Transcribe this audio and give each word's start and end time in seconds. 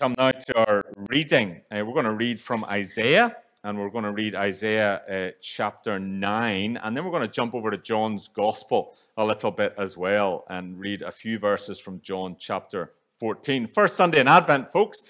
come 0.00 0.14
now 0.16 0.30
to 0.30 0.56
our 0.66 0.82
reading. 1.10 1.60
Uh, 1.70 1.84
we're 1.84 1.92
going 1.92 2.06
to 2.06 2.14
read 2.14 2.40
from 2.40 2.64
Isaiah, 2.64 3.36
and 3.62 3.78
we're 3.78 3.90
going 3.90 4.04
to 4.04 4.12
read 4.12 4.34
Isaiah 4.34 5.02
uh, 5.06 5.32
chapter 5.42 5.98
9, 5.98 6.78
and 6.82 6.96
then 6.96 7.04
we're 7.04 7.10
going 7.10 7.20
to 7.20 7.28
jump 7.28 7.54
over 7.54 7.70
to 7.70 7.76
John's 7.76 8.26
Gospel 8.26 8.96
a 9.18 9.26
little 9.26 9.50
bit 9.50 9.74
as 9.76 9.98
well 9.98 10.46
and 10.48 10.78
read 10.78 11.02
a 11.02 11.12
few 11.12 11.38
verses 11.38 11.78
from 11.78 12.00
John 12.00 12.36
chapter 12.40 12.94
14. 13.18 13.66
First 13.66 13.94
Sunday 13.94 14.20
in 14.20 14.28
Advent, 14.28 14.72
folks. 14.72 15.04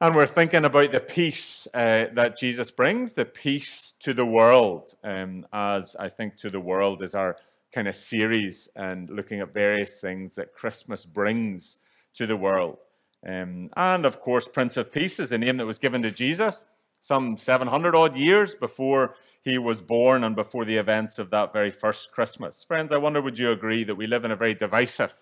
And 0.00 0.14
we're 0.14 0.28
thinking 0.28 0.64
about 0.64 0.92
the 0.92 1.00
peace 1.00 1.66
uh, 1.74 2.04
that 2.14 2.38
Jesus 2.38 2.70
brings, 2.70 3.14
the 3.14 3.24
peace 3.24 3.94
to 3.98 4.14
the 4.14 4.26
world, 4.26 4.94
um, 5.02 5.44
as 5.52 5.96
I 5.98 6.08
think 6.08 6.36
to 6.36 6.50
the 6.50 6.60
world 6.60 7.02
is 7.02 7.16
our 7.16 7.36
kind 7.74 7.88
of 7.88 7.96
series 7.96 8.68
and 8.76 9.10
looking 9.10 9.40
at 9.40 9.52
various 9.52 10.00
things 10.00 10.36
that 10.36 10.54
Christmas 10.54 11.04
brings 11.04 11.78
to 12.14 12.28
the 12.28 12.36
world. 12.36 12.78
Um, 13.26 13.70
and 13.76 14.04
of 14.04 14.20
course, 14.20 14.48
Prince 14.48 14.76
of 14.76 14.90
Peace 14.90 15.20
is 15.20 15.30
the 15.30 15.38
name 15.38 15.56
that 15.58 15.66
was 15.66 15.78
given 15.78 16.02
to 16.02 16.10
Jesus 16.10 16.64
some 17.00 17.36
700 17.36 17.94
odd 17.94 18.16
years 18.16 18.54
before 18.54 19.16
he 19.42 19.58
was 19.58 19.80
born 19.80 20.22
and 20.22 20.36
before 20.36 20.64
the 20.64 20.76
events 20.76 21.18
of 21.18 21.30
that 21.30 21.52
very 21.52 21.70
first 21.70 22.12
Christmas. 22.12 22.62
Friends, 22.62 22.92
I 22.92 22.96
wonder 22.96 23.20
would 23.20 23.38
you 23.38 23.50
agree 23.50 23.82
that 23.84 23.96
we 23.96 24.06
live 24.06 24.24
in 24.24 24.30
a 24.30 24.36
very 24.36 24.54
divisive, 24.54 25.14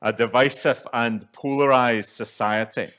a 0.00 0.12
divisive 0.12 0.84
and 0.92 1.30
polarized 1.32 2.08
society? 2.08 2.90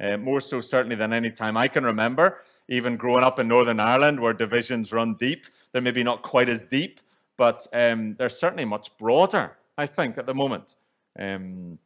uh, 0.00 0.16
more 0.16 0.40
so 0.40 0.60
certainly 0.60 0.96
than 0.96 1.12
any 1.12 1.30
time 1.30 1.56
I 1.56 1.68
can 1.68 1.84
remember. 1.84 2.40
Even 2.68 2.96
growing 2.96 3.24
up 3.24 3.38
in 3.38 3.48
Northern 3.48 3.78
Ireland, 3.78 4.18
where 4.18 4.32
divisions 4.32 4.92
run 4.92 5.14
deep, 5.14 5.46
they're 5.72 5.82
maybe 5.82 6.02
not 6.02 6.22
quite 6.22 6.48
as 6.48 6.64
deep, 6.64 7.00
but 7.36 7.66
um, 7.72 8.14
they're 8.18 8.28
certainly 8.28 8.64
much 8.64 8.96
broader, 8.96 9.56
I 9.76 9.86
think, 9.86 10.16
at 10.16 10.26
the 10.26 10.34
moment. 10.34 10.76
Um, 11.18 11.78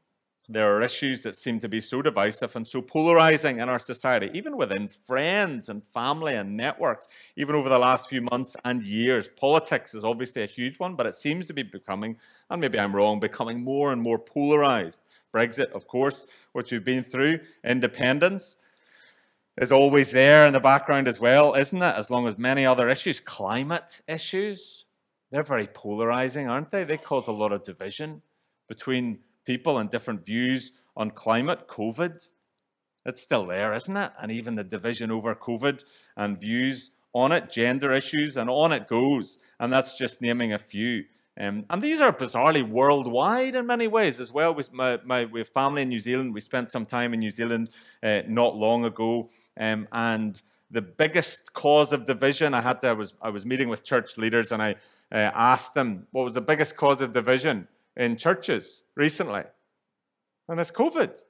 there 0.51 0.75
are 0.75 0.83
issues 0.83 1.23
that 1.23 1.37
seem 1.37 1.61
to 1.61 1.69
be 1.69 1.81
so 1.81 2.01
divisive 2.01 2.57
and 2.57 2.67
so 2.67 2.81
polarizing 2.81 3.61
in 3.61 3.69
our 3.69 3.79
society, 3.79 4.31
even 4.33 4.57
within 4.57 4.89
friends 4.89 5.69
and 5.69 5.83
family 5.93 6.37
and 6.37 6.57
networks, 6.57 7.07
even 7.37 7.55
over 7.55 7.69
the 7.69 7.79
last 7.79 8.09
few 8.09 8.23
months 8.23 8.57
and 8.65 8.83
years. 8.83 9.29
Politics 9.37 9.95
is 9.95 10.05
obviously 10.05 10.43
a 10.43 10.47
huge 10.47 10.79
one, 10.79 10.95
but 10.95 11.07
it 11.07 11.15
seems 11.15 11.47
to 11.49 11.53
be 11.53 11.63
becoming, 11.63 12.17
and 12.49 12.61
maybe 12.61 12.81
I'm 12.81 12.97
wrong, 12.97 13.21
becoming 13.21 13.63
more 13.63 13.93
and 13.93 14.01
more 14.01 14.19
polarized. 14.19 15.03
Brexit, 15.35 15.71
of 15.73 15.87
course, 15.87 16.27
which 16.53 16.73
we've 16.73 16.85
been 16.85 17.05
through, 17.05 17.41
independence 17.63 18.57
is 19.59 19.71
always 19.71 20.11
there 20.11 20.47
in 20.47 20.55
the 20.55 20.61
background 20.61 21.09
as 21.09 21.21
well, 21.21 21.55
isn't 21.55 21.83
it? 21.83 21.95
As 21.95 22.11
long 22.11 22.27
as 22.27 22.39
many 22.39 22.65
other 22.65 22.89
issues, 22.89 23.21
climate 23.21 24.01
issues, 24.09 24.87
they're 25.31 25.43
very 25.43 25.67
polarizing, 25.67 26.49
aren't 26.49 26.71
they? 26.71 26.85
They 26.85 26.97
cause 26.97 27.27
a 27.27 27.33
lot 27.33 27.53
of 27.53 27.65
division 27.65 28.23
between 28.69 29.19
people 29.49 29.79
and 29.79 29.89
different 29.89 30.27
views 30.27 30.73
on 30.95 31.11
climate. 31.11 31.67
COVID, 31.69 32.29
it's 33.07 33.23
still 33.23 33.47
there, 33.47 33.73
isn't 33.73 33.97
it? 33.97 34.13
And 34.21 34.31
even 34.31 34.57
the 34.57 34.63
division 34.63 35.11
over 35.11 35.35
COVID 35.35 35.83
and 36.19 36.39
views 36.39 36.91
on 37.15 37.33
it, 37.33 37.51
gender 37.51 37.91
issues, 37.93 38.37
and 38.37 38.51
on 38.51 38.73
it 38.73 38.87
goes. 38.87 39.39
And 39.59 39.73
that's 39.73 39.97
just 39.97 40.21
naming 40.21 40.53
a 40.53 40.59
few. 40.59 41.05
Um, 41.41 41.65
and 41.71 41.81
these 41.81 42.03
are 42.03 42.13
bizarrely 42.13 42.69
worldwide 42.69 43.55
in 43.55 43.67
many 43.67 43.89
ways 43.89 44.21
as 44.21 44.31
well. 44.31 44.55
With 44.55 44.71
my, 44.71 44.99
my 45.03 45.27
have 45.37 45.49
family 45.49 45.81
in 45.81 45.89
New 45.89 46.01
Zealand. 46.01 46.35
We 46.35 46.43
spent 46.43 46.71
some 46.71 46.85
time 46.85 47.15
in 47.15 47.21
New 47.21 47.31
Zealand 47.31 47.71
uh, 48.03 48.21
not 48.29 48.55
long 48.55 48.85
ago, 48.85 49.31
um, 49.59 49.89
and 49.93 50.43
the 50.71 50.83
biggest 50.83 51.55
cause 51.55 51.95
of 51.95 52.05
division 52.05 52.53
I 52.53 52.61
had 52.61 52.83
to 52.83 52.89
I 52.89 52.93
was 52.93 53.15
I 53.23 53.31
was 53.31 53.47
meeting 53.47 53.69
with 53.71 53.83
church 53.83 54.19
leaders, 54.19 54.53
and 54.53 54.61
I 54.61 54.73
uh, 55.13 55.31
asked 55.53 55.73
them 55.75 56.07
what 56.11 56.25
was 56.25 56.35
the 56.35 56.47
biggest 56.53 56.77
cause 56.77 57.01
of 57.01 57.13
division 57.13 57.69
in 57.99 58.17
churches 58.17 58.83
recently, 58.97 59.43
and 60.49 60.59
it's 60.59 60.71
COVID. 60.71 61.21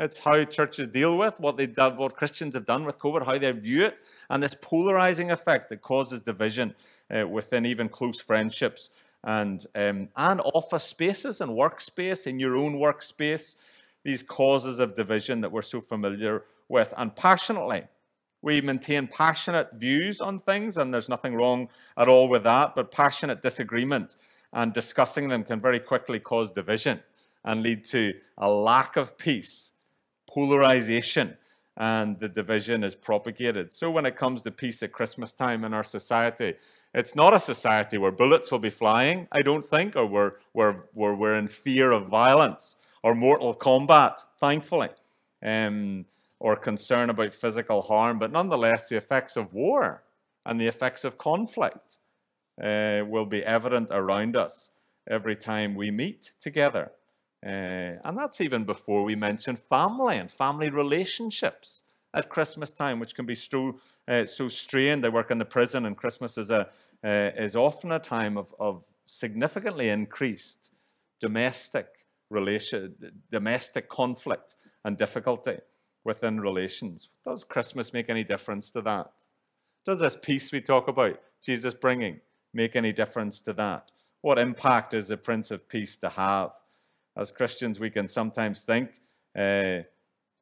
It's 0.00 0.18
how 0.18 0.44
churches 0.44 0.86
deal 0.86 1.18
with 1.18 1.40
what 1.40 1.56
they 1.56 1.66
what 1.66 2.14
Christians 2.14 2.54
have 2.54 2.66
done 2.66 2.84
with 2.84 2.98
COVID, 2.98 3.26
how 3.26 3.36
they 3.36 3.50
view 3.50 3.84
it, 3.84 4.00
and 4.30 4.40
this 4.40 4.54
polarizing 4.60 5.32
effect 5.32 5.70
that 5.70 5.82
causes 5.82 6.20
division 6.20 6.76
uh, 7.10 7.26
within 7.26 7.66
even 7.66 7.88
close 7.88 8.20
friendships 8.20 8.90
and, 9.24 9.66
um, 9.74 10.08
and 10.16 10.40
office 10.54 10.84
spaces 10.84 11.40
and 11.40 11.50
workspace 11.50 12.28
in 12.28 12.38
your 12.38 12.56
own 12.56 12.74
workspace, 12.74 13.56
these 14.04 14.22
causes 14.22 14.78
of 14.78 14.94
division 14.94 15.40
that 15.40 15.50
we're 15.50 15.62
so 15.62 15.80
familiar 15.80 16.44
with. 16.68 16.94
And 16.96 17.14
passionately, 17.16 17.84
we 18.40 18.60
maintain 18.60 19.08
passionate 19.08 19.72
views 19.74 20.20
on 20.20 20.38
things, 20.40 20.76
and 20.76 20.94
there's 20.94 21.08
nothing 21.08 21.34
wrong 21.34 21.68
at 21.96 22.06
all 22.06 22.28
with 22.28 22.44
that, 22.44 22.76
but 22.76 22.92
passionate 22.92 23.42
disagreement 23.42 24.14
and 24.52 24.72
discussing 24.72 25.28
them 25.28 25.44
can 25.44 25.60
very 25.60 25.80
quickly 25.80 26.18
cause 26.18 26.50
division 26.50 27.00
and 27.44 27.62
lead 27.62 27.84
to 27.86 28.14
a 28.38 28.50
lack 28.50 28.96
of 28.96 29.16
peace, 29.18 29.72
polarization, 30.28 31.36
and 31.76 32.18
the 32.18 32.28
division 32.28 32.82
is 32.82 32.94
propagated. 32.94 33.72
So, 33.72 33.90
when 33.90 34.04
it 34.04 34.16
comes 34.16 34.42
to 34.42 34.50
peace 34.50 34.82
at 34.82 34.92
Christmas 34.92 35.32
time 35.32 35.64
in 35.64 35.72
our 35.72 35.84
society, 35.84 36.54
it's 36.94 37.14
not 37.14 37.34
a 37.34 37.40
society 37.40 37.98
where 37.98 38.10
bullets 38.10 38.50
will 38.50 38.58
be 38.58 38.70
flying, 38.70 39.28
I 39.30 39.42
don't 39.42 39.64
think, 39.64 39.94
or 39.94 40.06
where, 40.06 40.36
where, 40.52 40.84
where 40.94 41.14
we're 41.14 41.36
in 41.36 41.46
fear 41.46 41.92
of 41.92 42.08
violence 42.08 42.76
or 43.02 43.14
mortal 43.14 43.54
combat, 43.54 44.20
thankfully, 44.40 44.88
um, 45.42 46.06
or 46.40 46.56
concern 46.56 47.10
about 47.10 47.34
physical 47.34 47.82
harm. 47.82 48.18
But 48.18 48.32
nonetheless, 48.32 48.88
the 48.88 48.96
effects 48.96 49.36
of 49.36 49.52
war 49.52 50.02
and 50.46 50.60
the 50.60 50.66
effects 50.66 51.04
of 51.04 51.18
conflict 51.18 51.98
uh, 52.62 53.04
will 53.06 53.26
be 53.26 53.44
evident 53.44 53.88
around 53.90 54.36
us 54.36 54.70
every 55.08 55.36
time 55.36 55.74
we 55.74 55.90
meet 55.90 56.32
together. 56.40 56.92
Uh, 57.44 58.00
and 58.04 58.18
that's 58.18 58.40
even 58.40 58.64
before 58.64 59.04
we 59.04 59.14
mention 59.14 59.56
family 59.56 60.16
and 60.16 60.30
family 60.30 60.70
relationships 60.70 61.84
at 62.14 62.28
Christmas 62.28 62.72
time, 62.72 62.98
which 62.98 63.14
can 63.14 63.26
be 63.26 63.34
so, 63.34 63.78
uh, 64.08 64.24
so 64.24 64.48
strained. 64.48 65.04
I 65.04 65.08
work 65.08 65.30
in 65.30 65.38
the 65.38 65.44
prison, 65.44 65.86
and 65.86 65.96
Christmas 65.96 66.36
is, 66.36 66.50
a, 66.50 66.68
uh, 67.04 67.30
is 67.36 67.54
often 67.54 67.92
a 67.92 67.98
time 67.98 68.36
of, 68.36 68.54
of 68.58 68.82
significantly 69.06 69.88
increased 69.88 70.70
domestic 71.20 72.06
relation, 72.30 72.94
domestic 73.30 73.88
conflict 73.88 74.56
and 74.84 74.98
difficulty 74.98 75.58
within 76.04 76.40
relations. 76.40 77.08
Does 77.24 77.44
Christmas 77.44 77.92
make 77.92 78.08
any 78.08 78.24
difference 78.24 78.70
to 78.72 78.80
that? 78.82 79.12
Does 79.84 80.00
this 80.00 80.16
peace 80.20 80.52
we 80.52 80.60
talk 80.60 80.88
about, 80.88 81.20
Jesus 81.42 81.74
bringing, 81.74 82.20
make 82.52 82.76
any 82.76 82.92
difference 82.92 83.40
to 83.42 83.52
that? 83.54 83.90
What 84.20 84.38
impact 84.38 84.94
is 84.94 85.08
the 85.08 85.16
Prince 85.16 85.50
of 85.50 85.68
Peace 85.68 85.96
to 85.98 86.08
have? 86.08 86.50
As 87.16 87.30
Christians, 87.30 87.80
we 87.80 87.90
can 87.90 88.06
sometimes 88.06 88.62
think, 88.62 88.90
uh, 89.36 89.78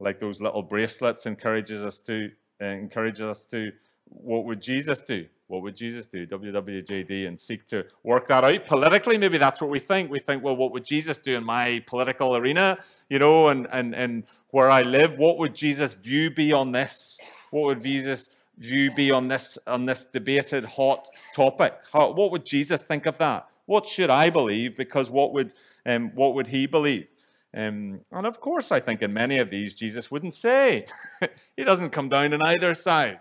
like 0.00 0.21
those 0.21 0.41
little 0.41 0.62
bracelets 0.62 1.27
encourages 1.27 1.84
us 1.84 1.99
to 2.00 2.31
uh, 2.61 2.67
encourages 2.67 3.22
us 3.22 3.47
to 3.47 3.71
what 4.05 4.44
would 4.44 4.61
Jesus 4.62 5.00
do? 5.00 5.27
What 5.49 5.62
would 5.62 5.77
Jesus 5.77 6.06
do? 6.06 6.27
WWJD 6.27 7.27
and 7.27 7.39
seek 7.39 7.67
to 7.67 7.84
work 8.03 8.28
that 8.28 8.44
out 8.44 8.67
politically. 8.67 9.19
Maybe 9.19 9.38
that's 9.38 9.61
what 9.61 9.71
we 9.71 9.78
think. 9.78 10.11
We 10.11 10.21
think, 10.21 10.43
well, 10.43 10.56
what 10.56 10.73
would 10.73 10.84
Jesus 10.84 11.19
do 11.19 11.37
in 11.37 11.44
my 11.44 11.83
political 11.87 12.37
arena? 12.37 12.78
You 13.09 13.19
know, 13.19 13.49
and 13.49 13.69
and 13.71 13.94
and 13.94 14.25
where 14.50 14.71
I 14.71 14.83
live, 14.83 15.19
what 15.19 15.38
would 15.38 15.55
Jesus' 15.55 15.94
view 15.94 16.31
be 16.31 16.53
on 16.53 16.73
this? 16.73 17.19
What 17.50 17.65
would 17.67 17.83
Jesus' 17.83 18.31
view 18.59 18.91
be 18.94 19.11
on 19.11 19.28
this 19.28 19.59
on 19.67 19.87
this 19.87 20.06
debated 20.06 20.65
hot 20.65 21.09
topic? 21.34 21.75
How, 21.93 22.12
what 22.12 22.31
would 22.31 22.44
Jesus 22.44 22.83
think 22.83 23.06
of 23.06 23.19
that? 23.19 23.49
What 23.67 23.87
should 23.87 24.11
I 24.11 24.31
believe? 24.31 24.77
Because 24.77 25.11
what 25.11 25.33
would 25.33 25.55
um, 25.84 26.11
what 26.15 26.34
would 26.34 26.49
he 26.49 26.67
believe? 26.67 27.09
Um, 27.56 28.00
and 28.12 28.27
of 28.27 28.41
course, 28.41 28.71
I 28.71 28.81
think 28.81 29.00
in 29.00 29.12
many 29.12 29.39
of 29.39 29.49
these, 29.49 29.75
Jesus 29.75 30.11
wouldn't 30.11 30.34
say. 30.34 30.87
he 31.56 31.65
doesn't 31.65 31.91
come 31.91 32.09
down 32.09 32.34
on 32.34 32.43
either 32.44 32.75
side, 32.75 33.21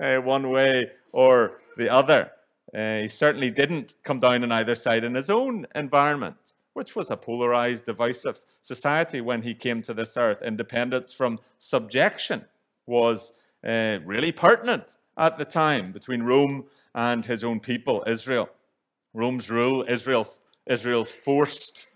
uh, 0.00 0.16
one 0.16 0.50
way 0.50 0.92
or 1.12 1.58
the 1.76 1.90
other. 1.90 2.30
Uh, 2.74 3.00
he 3.00 3.08
certainly 3.08 3.50
didn't 3.50 3.94
come 4.02 4.20
down 4.20 4.44
on 4.44 4.52
either 4.52 4.74
side 4.74 5.04
in 5.04 5.14
his 5.14 5.28
own 5.28 5.66
environment, 5.74 6.54
which 6.72 6.96
was 6.96 7.10
a 7.10 7.16
polarized, 7.16 7.84
divisive 7.84 8.40
society 8.60 9.20
when 9.20 9.42
he 9.42 9.54
came 9.54 9.82
to 9.82 9.92
this 9.92 10.16
earth. 10.16 10.40
Independence 10.42 11.12
from 11.12 11.38
subjection 11.58 12.44
was 12.86 13.32
uh, 13.64 13.98
really 14.04 14.32
pertinent 14.32 14.96
at 15.18 15.38
the 15.38 15.44
time 15.44 15.92
between 15.92 16.22
Rome 16.22 16.64
and 16.94 17.24
his 17.24 17.44
own 17.44 17.60
people, 17.60 18.04
Israel. 18.06 18.48
Rome's 19.12 19.50
rule, 19.50 19.84
Israel, 19.88 20.28
Israel's 20.66 21.10
forced 21.10 21.88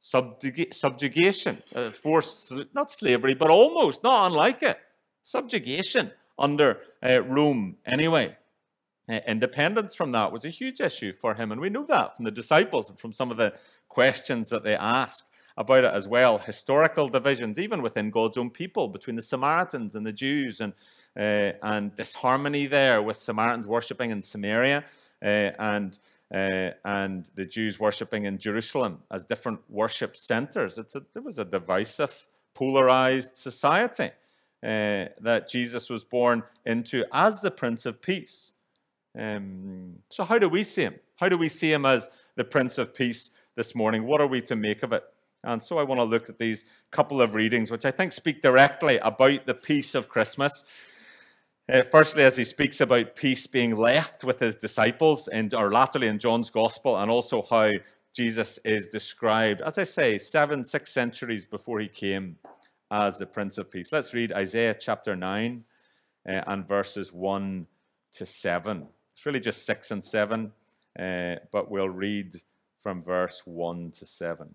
subjugation, 0.00 1.62
uh, 1.74 1.90
forced, 1.90 2.54
not 2.74 2.90
slavery, 2.90 3.34
but 3.34 3.50
almost, 3.50 4.02
not 4.02 4.26
unlike 4.26 4.62
it, 4.62 4.78
subjugation 5.22 6.12
under 6.38 6.78
uh, 7.06 7.22
Rome 7.22 7.76
anyway. 7.84 8.36
Uh, 9.10 9.20
independence 9.26 9.94
from 9.94 10.12
that 10.12 10.32
was 10.32 10.44
a 10.44 10.50
huge 10.50 10.80
issue 10.80 11.12
for 11.12 11.34
him, 11.34 11.50
and 11.50 11.60
we 11.60 11.70
know 11.70 11.84
that 11.86 12.16
from 12.16 12.24
the 12.24 12.30
disciples 12.30 12.88
and 12.88 12.98
from 12.98 13.12
some 13.12 13.30
of 13.30 13.36
the 13.36 13.52
questions 13.88 14.48
that 14.50 14.62
they 14.62 14.74
ask 14.74 15.24
about 15.58 15.84
it 15.84 15.92
as 15.92 16.08
well. 16.08 16.38
Historical 16.38 17.08
divisions, 17.08 17.58
even 17.58 17.82
within 17.82 18.10
God's 18.10 18.38
own 18.38 18.48
people, 18.48 18.88
between 18.88 19.16
the 19.16 19.22
Samaritans 19.22 19.96
and 19.96 20.06
the 20.06 20.12
Jews, 20.12 20.60
and 20.60 20.72
uh, 21.18 21.52
and 21.62 21.94
disharmony 21.96 22.66
there 22.66 23.02
with 23.02 23.16
Samaritans 23.16 23.66
worshipping 23.66 24.10
in 24.12 24.22
Samaria, 24.22 24.84
uh, 25.20 25.50
and 25.58 25.98
uh, 26.32 26.70
and 26.84 27.28
the 27.34 27.44
Jews 27.44 27.80
worshipping 27.80 28.24
in 28.24 28.38
Jerusalem 28.38 29.02
as 29.10 29.24
different 29.24 29.60
worship 29.68 30.16
centers. 30.16 30.78
It's 30.78 30.94
a, 30.94 31.02
it 31.14 31.24
was 31.24 31.38
a 31.38 31.44
divisive, 31.44 32.28
polarized 32.54 33.36
society 33.36 34.10
uh, 34.62 35.06
that 35.20 35.48
Jesus 35.50 35.90
was 35.90 36.04
born 36.04 36.44
into 36.66 37.04
as 37.12 37.40
the 37.40 37.50
Prince 37.50 37.84
of 37.84 38.00
Peace. 38.00 38.52
Um, 39.18 39.96
so, 40.08 40.22
how 40.22 40.38
do 40.38 40.48
we 40.48 40.62
see 40.62 40.82
him? 40.82 40.94
How 41.16 41.28
do 41.28 41.36
we 41.36 41.48
see 41.48 41.72
him 41.72 41.84
as 41.84 42.08
the 42.36 42.44
Prince 42.44 42.78
of 42.78 42.94
Peace 42.94 43.32
this 43.56 43.74
morning? 43.74 44.04
What 44.04 44.20
are 44.20 44.28
we 44.28 44.40
to 44.42 44.54
make 44.54 44.84
of 44.84 44.92
it? 44.92 45.02
And 45.44 45.62
so, 45.62 45.78
I 45.78 45.84
want 45.84 45.98
to 46.00 46.04
look 46.04 46.28
at 46.28 46.38
these 46.38 46.64
couple 46.90 47.22
of 47.22 47.34
readings, 47.34 47.70
which 47.70 47.84
I 47.84 47.90
think 47.90 48.12
speak 48.12 48.42
directly 48.42 48.98
about 48.98 49.46
the 49.46 49.54
peace 49.54 49.94
of 49.94 50.08
Christmas. 50.08 50.64
Uh, 51.70 51.82
firstly, 51.82 52.24
as 52.24 52.36
he 52.36 52.44
speaks 52.44 52.80
about 52.80 53.14
peace 53.14 53.46
being 53.46 53.76
left 53.76 54.24
with 54.24 54.40
his 54.40 54.56
disciples, 54.56 55.28
and 55.28 55.54
or 55.54 55.70
latterly 55.70 56.08
in 56.08 56.18
John's 56.18 56.50
Gospel, 56.50 56.96
and 56.98 57.10
also 57.10 57.42
how 57.42 57.72
Jesus 58.14 58.58
is 58.64 58.88
described, 58.88 59.60
as 59.60 59.78
I 59.78 59.84
say, 59.84 60.18
seven, 60.18 60.64
six 60.64 60.92
centuries 60.92 61.44
before 61.44 61.78
he 61.78 61.88
came 61.88 62.36
as 62.90 63.18
the 63.18 63.26
Prince 63.26 63.58
of 63.58 63.70
Peace. 63.70 63.92
Let's 63.92 64.14
read 64.14 64.32
Isaiah 64.32 64.74
chapter 64.74 65.14
9 65.14 65.62
uh, 66.28 66.32
and 66.46 66.66
verses 66.66 67.12
1 67.12 67.66
to 68.14 68.26
7. 68.26 68.86
It's 69.14 69.26
really 69.26 69.40
just 69.40 69.66
6 69.66 69.90
and 69.90 70.02
7, 70.02 70.52
uh, 70.98 71.34
but 71.52 71.70
we'll 71.70 71.88
read 71.88 72.34
from 72.82 73.02
verse 73.02 73.42
1 73.44 73.92
to 73.92 74.06
7. 74.06 74.54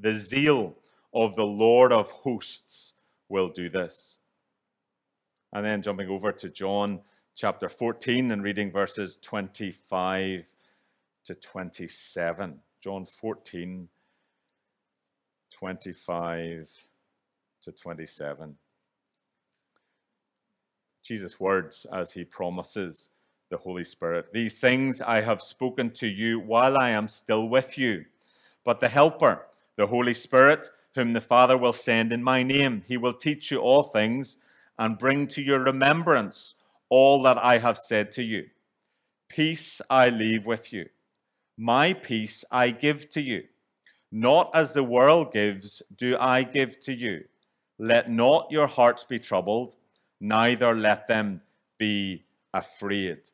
The 0.00 0.14
zeal 0.14 0.76
of 1.12 1.36
the 1.36 1.44
Lord 1.44 1.92
of 1.92 2.10
hosts 2.10 2.94
will 3.28 3.50
do 3.50 3.68
this. 3.68 4.16
And 5.52 5.64
then 5.64 5.82
jumping 5.82 6.08
over 6.08 6.32
to 6.32 6.48
John 6.48 7.00
chapter 7.34 7.68
14 7.68 8.30
and 8.30 8.42
reading 8.42 8.72
verses 8.72 9.18
25 9.20 10.44
to 11.24 11.34
27. 11.34 12.58
John 12.80 13.04
14, 13.04 13.88
25 15.50 16.70
to 17.62 17.72
27. 17.72 18.56
Jesus' 21.02 21.38
words 21.38 21.86
as 21.92 22.12
he 22.12 22.24
promises 22.24 23.10
the 23.50 23.58
Holy 23.58 23.84
Spirit. 23.84 24.32
These 24.32 24.60
things 24.60 25.02
I 25.02 25.20
have 25.20 25.42
spoken 25.42 25.90
to 25.90 26.06
you 26.06 26.40
while 26.40 26.78
I 26.78 26.90
am 26.90 27.08
still 27.08 27.48
with 27.48 27.76
you. 27.76 28.04
But 28.64 28.80
the 28.80 28.88
Helper, 28.88 29.46
the 29.80 29.86
Holy 29.86 30.12
Spirit, 30.12 30.68
whom 30.94 31.14
the 31.14 31.22
Father 31.22 31.56
will 31.56 31.72
send 31.72 32.12
in 32.12 32.22
my 32.22 32.42
name. 32.42 32.84
He 32.86 32.98
will 32.98 33.14
teach 33.14 33.50
you 33.50 33.60
all 33.60 33.82
things 33.82 34.36
and 34.78 34.98
bring 34.98 35.26
to 35.28 35.40
your 35.40 35.60
remembrance 35.60 36.54
all 36.90 37.22
that 37.22 37.38
I 37.42 37.56
have 37.56 37.78
said 37.78 38.12
to 38.12 38.22
you. 38.22 38.44
Peace 39.30 39.80
I 39.88 40.10
leave 40.10 40.44
with 40.44 40.70
you. 40.70 40.90
My 41.56 41.94
peace 41.94 42.44
I 42.50 42.72
give 42.72 43.08
to 43.10 43.22
you. 43.22 43.44
Not 44.12 44.50
as 44.52 44.74
the 44.74 44.84
world 44.84 45.32
gives, 45.32 45.80
do 45.96 46.18
I 46.20 46.42
give 46.42 46.78
to 46.80 46.92
you. 46.92 47.24
Let 47.78 48.10
not 48.10 48.48
your 48.50 48.66
hearts 48.66 49.04
be 49.04 49.18
troubled, 49.18 49.76
neither 50.20 50.74
let 50.74 51.08
them 51.08 51.40
be 51.78 52.24
afraid. 52.52 53.30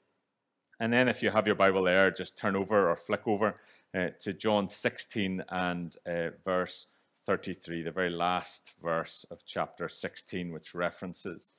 And 0.79 0.93
then, 0.93 1.09
if 1.09 1.25
you 1.25 1.31
have 1.31 1.47
your 1.47 1.57
Bible 1.57 1.83
there, 1.83 2.13
just 2.13 2.37
turn 2.37 2.55
over 2.55 2.89
or 2.89 2.95
flick 2.95 3.27
over 3.27 3.57
uh, 3.95 4.09
to 4.21 4.33
John 4.33 4.69
16 4.69 5.45
and 5.49 5.97
uh, 6.07 6.31
verse 6.45 6.87
33, 7.27 7.83
the 7.83 7.91
very 7.91 8.11
last 8.11 8.75
verse 8.83 9.25
of 9.31 9.45
chapter 9.45 9.89
16, 9.89 10.53
which 10.53 10.75
references 10.75 11.55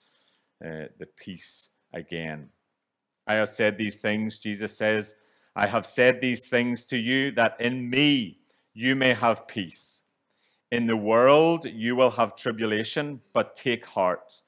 uh, 0.64 0.88
the 0.98 1.08
peace 1.18 1.70
again. 1.94 2.50
I 3.28 3.36
have 3.36 3.50
said 3.50 3.78
these 3.78 3.98
things, 3.98 4.40
Jesus 4.40 4.76
says, 4.76 5.16
I 5.56 5.68
have 5.68 5.86
said 5.86 6.22
these 6.22 6.48
things 6.48 6.86
to 6.86 6.98
you 6.98 7.32
that 7.32 7.60
in 7.60 7.90
me 7.90 8.40
you 8.74 8.96
may 8.96 9.14
have 9.14 9.48
peace. 9.48 10.04
In 10.72 10.86
the 10.86 10.98
world 10.98 11.66
you 11.66 11.96
will 11.96 12.12
have 12.12 12.36
tribulation, 12.36 13.22
but 13.34 13.56
take 13.56 13.86
heart. 13.86 14.42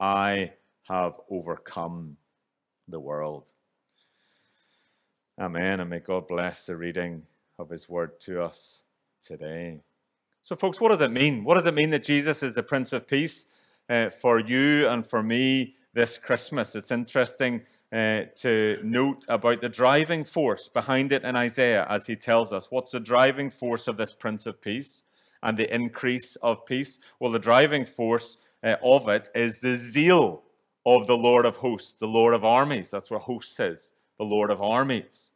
I 0.00 0.52
have 0.84 1.14
overcome 1.30 2.16
the 2.88 3.00
world. 3.00 3.52
Amen. 5.38 5.80
And 5.80 5.90
may 5.90 6.00
God 6.00 6.28
bless 6.28 6.66
the 6.66 6.76
reading 6.76 7.22
of 7.58 7.70
his 7.70 7.88
word 7.88 8.20
to 8.20 8.42
us 8.42 8.82
today. 9.20 9.80
So, 10.42 10.56
folks, 10.56 10.80
what 10.80 10.90
does 10.90 11.00
it 11.00 11.10
mean? 11.12 11.44
What 11.44 11.54
does 11.54 11.66
it 11.66 11.74
mean 11.74 11.90
that 11.90 12.04
Jesus 12.04 12.42
is 12.42 12.54
the 12.54 12.62
Prince 12.62 12.92
of 12.92 13.06
Peace 13.06 13.46
uh, 13.88 14.10
for 14.10 14.40
you 14.40 14.88
and 14.88 15.06
for 15.06 15.22
me 15.22 15.76
this 15.94 16.18
Christmas? 16.18 16.74
It's 16.74 16.90
interesting 16.90 17.62
uh, 17.92 18.22
to 18.36 18.78
note 18.82 19.24
about 19.28 19.60
the 19.60 19.68
driving 19.68 20.24
force 20.24 20.68
behind 20.68 21.12
it 21.12 21.24
in 21.24 21.36
Isaiah 21.36 21.86
as 21.88 22.06
he 22.06 22.16
tells 22.16 22.52
us. 22.52 22.68
What's 22.70 22.92
the 22.92 23.00
driving 23.00 23.50
force 23.50 23.86
of 23.86 23.96
this 23.96 24.12
Prince 24.12 24.46
of 24.46 24.60
Peace 24.60 25.04
and 25.42 25.56
the 25.56 25.72
increase 25.72 26.36
of 26.42 26.66
peace? 26.66 26.98
Well, 27.20 27.32
the 27.32 27.38
driving 27.38 27.84
force 27.84 28.36
uh, 28.64 28.76
of 28.82 29.08
it 29.08 29.28
is 29.34 29.60
the 29.60 29.76
zeal 29.76 30.42
of 30.84 31.06
the 31.06 31.16
Lord 31.16 31.46
of 31.46 31.56
hosts, 31.56 31.94
the 31.94 32.06
Lord 32.06 32.34
of 32.34 32.44
armies. 32.44 32.90
That's 32.90 33.10
what 33.10 33.22
hosts 33.22 33.54
says, 33.54 33.94
the 34.18 34.24
Lord 34.24 34.50
of 34.50 34.62
armies. 34.62 35.30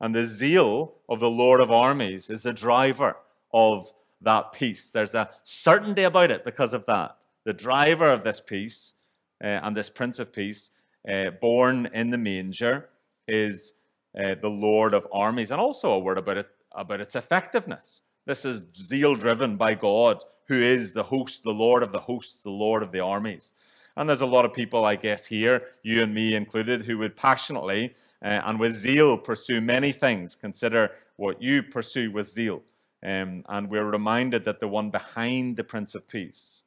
And 0.00 0.14
the 0.14 0.24
zeal 0.24 0.94
of 1.08 1.20
the 1.20 1.30
Lord 1.30 1.60
of 1.60 1.70
armies 1.70 2.30
is 2.30 2.42
the 2.42 2.52
driver 2.52 3.16
of 3.52 3.92
that 4.20 4.52
peace. 4.52 4.90
There's 4.90 5.14
a 5.14 5.30
certainty 5.42 6.02
about 6.02 6.30
it 6.30 6.44
because 6.44 6.74
of 6.74 6.86
that. 6.86 7.16
The 7.44 7.52
driver 7.52 8.10
of 8.10 8.24
this 8.24 8.40
peace 8.40 8.94
uh, 9.42 9.60
and 9.62 9.76
this 9.76 9.90
Prince 9.90 10.18
of 10.18 10.32
Peace, 10.32 10.70
uh, 11.08 11.30
born 11.40 11.88
in 11.92 12.10
the 12.10 12.18
manger, 12.18 12.88
is 13.28 13.74
uh, 14.18 14.34
the 14.40 14.48
Lord 14.48 14.94
of 14.94 15.06
armies. 15.12 15.50
And 15.50 15.60
also 15.60 15.92
a 15.92 15.98
word 15.98 16.18
about 16.18 16.38
it 16.38 16.48
about 16.74 17.00
its 17.00 17.14
effectiveness. 17.14 18.00
This 18.26 18.44
is 18.44 18.62
zeal 18.76 19.14
driven 19.14 19.56
by 19.56 19.74
God, 19.74 20.22
who 20.48 20.54
is 20.54 20.92
the 20.92 21.02
host, 21.02 21.44
the 21.44 21.52
Lord 21.52 21.82
of 21.82 21.92
the 21.92 22.00
hosts, 22.00 22.42
the 22.42 22.50
Lord 22.50 22.82
of 22.82 22.90
the 22.90 23.00
armies. 23.00 23.52
And 23.96 24.08
there's 24.08 24.22
a 24.22 24.26
lot 24.26 24.44
of 24.44 24.52
people, 24.52 24.84
I 24.84 24.96
guess, 24.96 25.24
here, 25.24 25.62
you 25.82 26.02
and 26.02 26.12
me 26.12 26.34
included, 26.34 26.84
who 26.84 26.98
would 26.98 27.16
passionately 27.16 27.94
uh, 28.24 28.40
and 28.46 28.58
with 28.58 28.74
zeal 28.74 29.18
pursue 29.18 29.60
many 29.60 29.92
things. 29.92 30.34
Consider 30.34 30.90
what 31.16 31.40
you 31.42 31.62
pursue 31.62 32.10
with 32.10 32.28
zeal. 32.28 32.62
Um, 33.04 33.44
and 33.48 33.68
we're 33.68 33.88
reminded 33.88 34.44
that 34.46 34.60
the 34.60 34.68
one 34.68 34.90
behind 34.90 35.58
the 35.58 35.64
Prince 35.64 35.94
of 35.94 36.08
Peace 36.08 36.62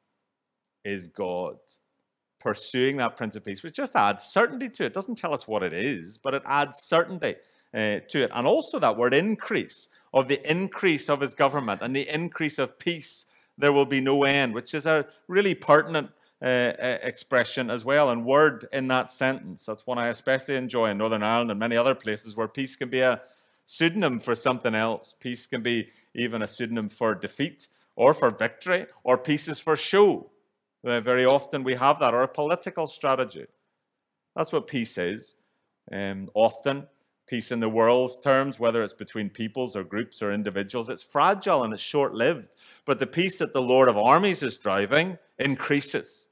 is 0.85 1.07
God. 1.07 1.57
Pursuing 2.39 2.97
that 2.97 3.17
Prince 3.17 3.35
of 3.35 3.43
Peace, 3.43 3.63
which 3.63 3.73
just 3.73 3.95
adds 3.95 4.23
certainty 4.23 4.69
to 4.69 4.85
it. 4.85 4.93
doesn't 4.93 5.15
tell 5.15 5.33
us 5.33 5.47
what 5.47 5.63
it 5.63 5.73
is, 5.73 6.19
but 6.19 6.35
it 6.35 6.43
adds 6.45 6.77
certainty 6.83 7.35
uh, 7.73 7.99
to 8.07 8.23
it. 8.23 8.31
And 8.33 8.45
also 8.45 8.77
that 8.77 8.95
word 8.95 9.15
increase, 9.15 9.89
of 10.13 10.27
the 10.27 10.39
increase 10.49 11.09
of 11.09 11.21
his 11.21 11.33
government 11.33 11.81
and 11.81 11.95
the 11.95 12.07
increase 12.07 12.59
of 12.59 12.77
peace, 12.77 13.25
there 13.57 13.73
will 13.73 13.85
be 13.85 13.99
no 13.99 14.23
end, 14.23 14.53
which 14.53 14.75
is 14.75 14.85
a 14.85 15.07
really 15.27 15.55
pertinent 15.55 16.11
uh, 16.41 16.71
expression 17.01 17.69
as 17.69 17.83
well, 17.83 18.09
and 18.09 18.25
word 18.25 18.67
in 18.71 18.87
that 18.89 19.09
sentence. 19.09 19.65
That's 19.65 19.87
one 19.87 19.97
I 19.97 20.09
especially 20.09 20.55
enjoy 20.55 20.89
in 20.89 20.97
Northern 20.97 21.23
Ireland 21.23 21.51
and 21.51 21.59
many 21.59 21.75
other 21.75 21.95
places 21.95 22.37
where 22.37 22.47
peace 22.47 22.75
can 22.75 22.89
be 22.89 23.01
a 23.01 23.21
pseudonym 23.65 24.19
for 24.19 24.35
something 24.35 24.75
else. 24.75 25.15
Peace 25.19 25.47
can 25.47 25.63
be 25.63 25.89
even 26.13 26.41
a 26.41 26.47
pseudonym 26.47 26.89
for 26.89 27.15
defeat 27.15 27.67
or 27.95 28.13
for 28.13 28.29
victory, 28.29 28.85
or 29.03 29.17
peace 29.17 29.47
is 29.47 29.59
for 29.59 29.75
show. 29.75 30.29
Uh, 30.85 31.01
very 31.01 31.25
often 31.25 31.63
we 31.63 31.73
have 31.73 31.99
that, 31.99 32.13
or 32.13 32.21
a 32.21 32.27
political 32.27 32.85
strategy. 32.85 33.45
That's 34.35 34.53
what 34.53 34.67
peace 34.67 34.97
is. 34.99 35.35
Um, 35.91 36.29
often, 36.35 36.85
peace 37.27 37.51
in 37.51 37.59
the 37.59 37.69
world's 37.69 38.19
terms, 38.19 38.59
whether 38.59 38.83
it's 38.83 38.93
between 38.93 39.31
peoples 39.31 39.75
or 39.75 39.83
groups 39.83 40.21
or 40.21 40.31
individuals, 40.31 40.89
it's 40.89 41.03
fragile 41.03 41.63
and 41.63 41.73
it's 41.73 41.81
short 41.81 42.13
lived. 42.13 42.49
But 42.85 42.99
the 42.99 43.07
peace 43.07 43.39
that 43.39 43.53
the 43.53 43.61
Lord 43.61 43.89
of 43.89 43.97
armies 43.97 44.43
is 44.43 44.57
driving 44.57 45.17
increases. 45.39 46.26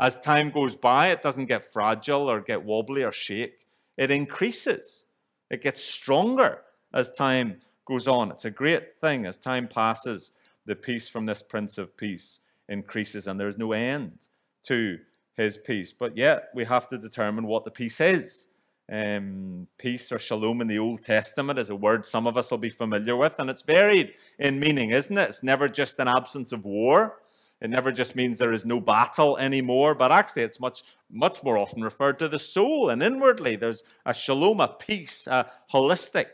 As 0.00 0.18
time 0.18 0.50
goes 0.50 0.74
by, 0.74 1.08
it 1.08 1.22
doesn't 1.22 1.46
get 1.46 1.72
fragile 1.72 2.30
or 2.30 2.40
get 2.40 2.64
wobbly 2.64 3.04
or 3.04 3.12
shake. 3.12 3.66
It 3.96 4.10
increases. 4.10 5.04
It 5.50 5.62
gets 5.62 5.82
stronger 5.82 6.62
as 6.92 7.12
time 7.12 7.60
goes 7.86 8.08
on. 8.08 8.30
It's 8.30 8.44
a 8.44 8.50
great 8.50 9.00
thing 9.00 9.26
as 9.26 9.38
time 9.38 9.68
passes. 9.68 10.32
The 10.66 10.74
peace 10.74 11.08
from 11.08 11.26
this 11.26 11.42
Prince 11.42 11.78
of 11.78 11.96
Peace 11.96 12.40
increases, 12.68 13.26
and 13.26 13.38
there's 13.38 13.58
no 13.58 13.72
end 13.72 14.28
to 14.64 14.98
his 15.36 15.56
peace. 15.56 15.92
But 15.92 16.16
yet, 16.16 16.48
we 16.54 16.64
have 16.64 16.88
to 16.88 16.98
determine 16.98 17.46
what 17.46 17.64
the 17.64 17.70
peace 17.70 18.00
is. 18.00 18.48
Um, 18.90 19.66
peace 19.78 20.12
or 20.12 20.18
shalom 20.18 20.60
in 20.60 20.66
the 20.66 20.78
Old 20.78 21.02
Testament 21.02 21.58
is 21.58 21.70
a 21.70 21.76
word 21.76 22.04
some 22.04 22.26
of 22.26 22.36
us 22.36 22.50
will 22.50 22.58
be 22.58 22.70
familiar 22.70 23.16
with, 23.16 23.34
and 23.38 23.48
it's 23.48 23.62
varied 23.62 24.14
in 24.38 24.60
meaning, 24.60 24.90
isn't 24.90 25.16
it? 25.16 25.28
It's 25.28 25.42
never 25.42 25.68
just 25.68 25.98
an 25.98 26.08
absence 26.08 26.52
of 26.52 26.64
war. 26.64 27.18
It 27.64 27.70
never 27.70 27.92
just 27.92 28.14
means 28.14 28.36
there 28.36 28.52
is 28.52 28.66
no 28.66 28.78
battle 28.78 29.38
anymore, 29.38 29.94
but 29.94 30.12
actually, 30.12 30.42
it's 30.42 30.60
much, 30.60 30.82
much 31.10 31.42
more 31.42 31.56
often 31.56 31.82
referred 31.82 32.18
to 32.18 32.28
the 32.28 32.38
soul 32.38 32.90
and 32.90 33.02
inwardly. 33.02 33.56
There's 33.56 33.82
a 34.04 34.12
shalom, 34.12 34.60
a 34.60 34.68
peace, 34.68 35.26
a 35.26 35.50
holistic 35.72 36.26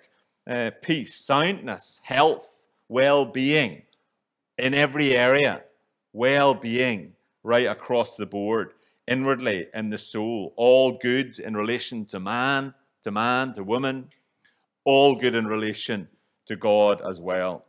uh, 0.49 0.73
peace, 0.83 1.15
soundness, 1.15 2.01
health, 2.03 2.67
well 2.89 3.25
being 3.25 3.83
in 4.59 4.75
every 4.75 5.17
area, 5.17 5.63
well 6.13 6.53
being 6.53 7.13
right 7.45 7.67
across 7.67 8.17
the 8.17 8.27
board 8.27 8.73
inwardly 9.07 9.69
in 9.73 9.89
the 9.89 9.99
soul, 9.99 10.53
all 10.57 10.99
good 10.99 11.39
in 11.39 11.57
relation 11.57 12.07
to 12.07 12.19
man, 12.19 12.75
to 13.05 13.13
man, 13.13 13.55
to 13.55 13.63
woman, 13.63 14.09
all 14.85 15.15
good 15.15 15.37
in 15.37 15.47
relation 15.47 16.09
to 16.47 16.57
God 16.57 17.01
as 17.09 17.21
well. 17.21 17.67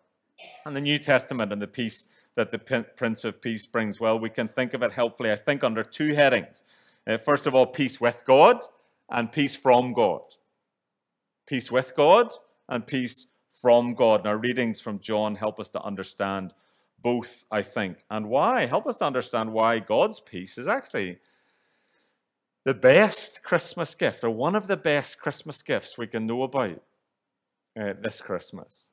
And 0.66 0.76
the 0.76 0.82
New 0.82 0.98
Testament 0.98 1.54
and 1.54 1.62
the 1.62 1.68
peace 1.68 2.08
that 2.36 2.52
the 2.52 2.84
Prince 2.96 3.26
of 3.26 3.42
Peace 3.42 3.66
brings, 3.66 4.00
well, 4.00 4.18
we 4.18 4.30
can 4.30 4.48
think 4.48 4.74
of 4.74 4.82
it 4.84 4.94
helpfully, 4.94 5.32
I 5.32 5.36
think, 5.36 5.64
under 5.64 5.84
two 5.84 6.14
headings. 6.14 6.64
Uh, 7.06 7.18
first 7.18 7.48
of 7.48 7.54
all, 7.54 7.66
peace 7.66 8.00
with 8.00 8.24
God 8.26 8.62
and 9.10 9.32
peace 9.32 9.56
from 9.56 9.94
God. 9.94 10.22
Peace 11.46 11.72
with 11.72 11.96
God 11.96 12.34
and 12.70 12.88
peace 12.88 13.28
from 13.62 13.94
God. 13.94 14.22
And 14.22 14.30
our 14.30 14.38
readings 14.38 14.80
from 14.80 15.00
John 15.00 15.36
help 15.36 15.60
us 15.60 15.70
to 15.72 15.82
understand 15.82 16.54
both, 17.02 17.44
I 17.52 17.64
think. 17.64 18.06
And 18.10 18.30
why? 18.30 18.66
Help 18.66 18.88
us 18.88 18.98
to 18.98 19.06
understand 19.06 19.52
why 19.52 19.80
God's 19.80 20.20
peace 20.20 20.58
is 20.58 20.68
actually 20.68 21.18
the 22.64 22.74
best 22.74 23.44
Christmas 23.44 23.96
gift, 23.96 24.24
or 24.24 24.30
one 24.30 24.56
of 24.56 24.68
the 24.68 24.78
best 24.78 25.20
Christmas 25.20 25.64
gifts 25.64 25.98
we 25.98 26.06
can 26.06 26.28
know 26.28 26.44
about 26.44 26.82
uh, 27.80 27.94
this 28.00 28.22
Christmas. 28.22 28.92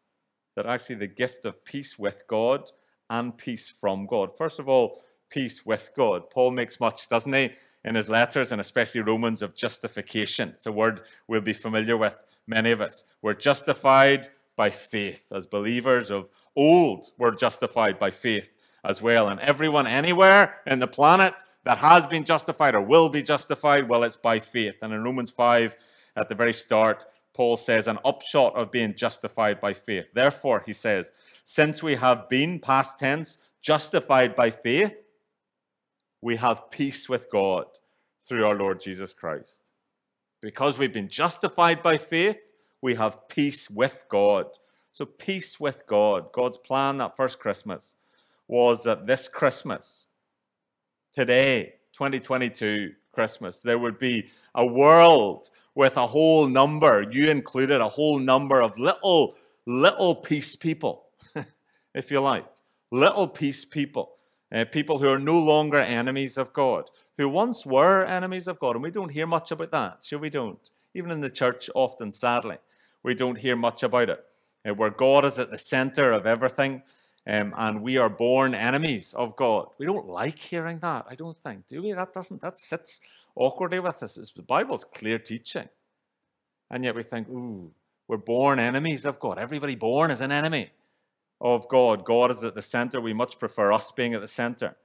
That 0.57 0.67
actually 0.67 0.97
the 0.97 1.07
gift 1.07 1.45
of 1.45 1.65
peace 1.65 1.99
with 1.99 2.23
God 2.27 2.71
and 3.11 3.37
peace 3.37 3.73
from 3.81 4.07
God. 4.07 4.37
First 4.37 4.59
of 4.59 4.69
all, 4.69 5.03
peace 5.31 5.65
with 5.65 5.91
God. 5.97 6.31
Paul 6.31 6.51
makes 6.51 6.81
much, 6.81 7.09
doesn't 7.09 7.33
he, 7.33 7.51
in 7.85 7.95
his 7.95 8.09
letters, 8.09 8.53
and 8.53 8.61
especially 8.61 9.01
Romans, 9.01 9.43
of 9.43 9.55
justification. 9.55 10.51
It's 10.51 10.67
a 10.67 10.73
word 10.73 11.03
we'll 11.27 11.41
be 11.41 11.53
familiar 11.53 11.97
with, 11.97 12.15
many 12.47 12.71
of 12.71 12.81
us. 12.81 13.05
We're 13.23 13.35
justified 13.35 14.29
by 14.57 14.71
faith. 14.71 15.27
As 15.33 15.47
believers 15.47 16.11
of 16.11 16.29
old, 16.57 17.07
we're 17.19 17.35
justified 17.35 17.99
by 17.99 18.11
faith 18.11 18.51
as 18.85 19.01
well. 19.01 19.29
And 19.29 19.41
everyone 19.41 19.87
anywhere 19.87 20.57
in 20.67 20.81
the 20.81 20.87
planet 20.87 21.35
that 21.65 21.79
has 21.79 22.07
been 22.07 22.25
justified 22.25 22.75
or 22.75 22.83
will 22.83 23.09
be 23.09 23.23
justified, 23.23 23.89
well, 23.89 24.05
it's 24.05 24.17
by 24.17 24.41
faith. 24.41 24.77
And 24.83 24.93
in 24.93 25.05
Romans 25.05 25.31
5, 25.31 25.77
at 26.17 26.29
the 26.29 26.35
very 26.35 26.53
start, 26.53 27.05
Paul 27.39 27.57
says 27.57 27.87
an 27.87 28.01
upshot 28.05 28.57
of 28.57 28.73
being 28.73 28.97
justified 28.97 29.61
by 29.61 29.73
faith. 29.73 30.07
Therefore, 30.13 30.65
he 30.67 30.73
says, 30.73 31.13
since 31.45 31.85
we 31.85 31.95
have 31.95 32.29
been, 32.29 32.59
past 32.59 32.99
tense, 32.99 33.39
justified 33.63 34.35
by 34.35 34.51
faith, 34.51 34.97
we 36.21 36.35
have 36.35 36.69
peace 36.73 37.09
with 37.09 37.31
God 37.31 37.67
through 38.29 38.45
our 38.45 38.57
Lord 38.57 38.81
Jesus 38.81 39.15
Christ. 39.15 39.63
Because 40.43 40.79
we've 40.79 40.93
been 40.93 41.09
justified 41.09 41.81
by 41.81 41.97
faith, 41.97 42.41
we 42.83 42.97
have 42.97 43.29
peace 43.29 43.71
with 43.71 44.05
God. 44.09 44.47
So, 44.91 45.05
peace 45.05 45.61
with 45.61 45.87
God. 45.87 46.33
God's 46.33 46.59
plan 46.59 46.99
that 46.99 47.17
first 47.17 47.39
Christmas 47.39 47.95
was 48.49 48.83
that 48.83 49.07
this 49.07 49.29
Christmas, 49.29 50.07
today, 51.15 51.75
2022 51.93 52.95
Christmas, 53.13 53.61
there 53.61 53.79
would 53.79 54.01
be 54.01 54.27
a 54.57 54.67
world 54.67 55.51
with 55.79 55.97
a 55.97 56.09
whole 56.09 56.49
number, 56.49 57.07
you 57.09 57.31
included, 57.31 57.81
a 57.81 57.89
whole 57.89 58.19
number 58.19 58.61
of 58.61 58.77
little, 58.77 59.37
little 59.65 60.13
peace 60.13 60.57
people, 60.57 61.05
if 61.95 62.11
you 62.11 62.21
like. 62.21 62.45
Little 62.91 63.29
peace 63.29 63.65
people. 63.65 64.11
Uh, 64.53 64.65
people 64.65 64.99
who 64.99 65.09
are 65.09 65.21
no 65.21 65.39
longer 65.39 65.79
enemies 65.79 66.37
of 66.37 66.53
God, 66.53 66.91
who 67.17 67.29
once 67.29 67.65
were 67.65 68.05
enemies 68.05 68.49
of 68.49 68.59
God. 68.59 68.75
And 68.75 68.83
we 68.83 68.91
don't 68.91 69.13
hear 69.13 69.29
much 69.29 69.53
about 69.53 69.71
that, 69.71 70.03
sure 70.03 70.19
we 70.19 70.31
don't. 70.31 70.59
Even 70.95 71.13
in 71.13 71.21
the 71.21 71.31
church, 71.31 71.71
often, 71.77 72.11
sadly, 72.11 72.57
we 73.05 73.15
don't 73.15 73.39
hear 73.39 73.55
much 73.55 73.85
about 73.85 74.09
it. 74.09 74.25
Uh, 74.69 74.75
where 74.75 74.91
God 74.91 75.25
is 75.25 75.39
at 75.39 75.53
the 75.53 75.59
center 75.59 76.11
of 76.11 76.27
everything, 76.27 76.83
um, 77.29 77.55
and 77.59 77.83
we 77.83 77.99
are 77.99 78.09
born 78.09 78.55
enemies 78.55 79.13
of 79.15 79.37
God. 79.37 79.69
We 79.77 79.85
don't 79.85 80.09
like 80.09 80.39
hearing 80.39 80.79
that, 80.79 81.05
I 81.11 81.15
don't 81.15 81.37
think, 81.37 81.67
do 81.69 81.83
we? 81.83 81.93
That 81.93 82.15
doesn't, 82.15 82.41
that 82.41 82.59
sits 82.59 83.01
awkwardly 83.37 83.81
with 83.81 84.03
us. 84.03 84.17
It's 84.17 84.33
the 84.33 84.43
Bible's 84.43 84.85
clear 84.85 85.19
teaching. 85.19 85.69
And 86.71 86.85
yet 86.85 86.95
we 86.95 87.03
think, 87.03 87.29
ooh, 87.29 87.71
we're 88.09 88.17
born 88.17 88.59
enemies 88.59 89.05
of 89.05 89.21
God. 89.21 89.39
Everybody 89.39 89.75
born 89.75 90.11
is 90.11 90.23
an 90.23 90.33
enemy 90.33 90.73
of 91.39 91.69
God. 91.69 92.05
God 92.05 92.31
is 92.31 92.43
at 92.45 92.55
the 92.55 92.63
center. 92.63 92.99
We 92.99 93.13
much 93.13 93.39
prefer 93.39 93.73
us 93.73 93.91
being 93.91 94.15
at 94.15 94.23
the 94.23 94.29
center 94.29 94.77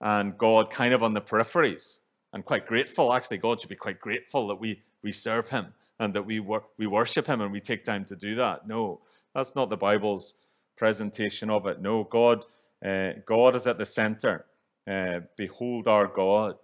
and 0.00 0.38
God 0.38 0.70
kind 0.70 0.94
of 0.94 1.02
on 1.02 1.12
the 1.12 1.20
peripheries. 1.20 1.98
And 2.32 2.44
quite 2.44 2.66
grateful, 2.66 3.12
actually, 3.12 3.38
God 3.38 3.60
should 3.60 3.68
be 3.68 3.76
quite 3.76 4.00
grateful 4.00 4.48
that 4.48 4.54
we, 4.54 4.82
we 5.02 5.12
serve 5.12 5.50
Him 5.50 5.74
and 5.98 6.14
that 6.14 6.24
we, 6.24 6.40
wor- 6.40 6.64
we 6.78 6.86
worship 6.86 7.26
Him 7.26 7.42
and 7.42 7.52
we 7.52 7.60
take 7.60 7.84
time 7.84 8.06
to 8.06 8.16
do 8.16 8.36
that. 8.36 8.66
No, 8.66 9.00
that's 9.34 9.54
not 9.54 9.68
the 9.68 9.76
Bible's 9.76 10.34
presentation 10.80 11.50
of 11.50 11.66
it. 11.66 11.82
No, 11.82 12.04
God, 12.04 12.46
uh, 12.82 13.10
God 13.26 13.54
is 13.54 13.66
at 13.66 13.76
the 13.76 13.84
center. 13.84 14.46
Uh, 14.90 15.20
behold 15.36 15.86
our 15.86 16.06
God 16.06 16.56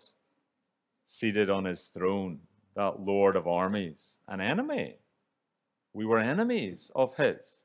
seated 1.05 1.51
on 1.51 1.67
his 1.67 1.85
throne, 1.85 2.39
that 2.75 2.99
Lord 2.99 3.37
of 3.37 3.47
armies, 3.47 4.15
an 4.27 4.41
enemy. 4.41 4.97
We 5.93 6.07
were 6.07 6.19
enemies 6.19 6.91
of 6.95 7.15
his. 7.17 7.65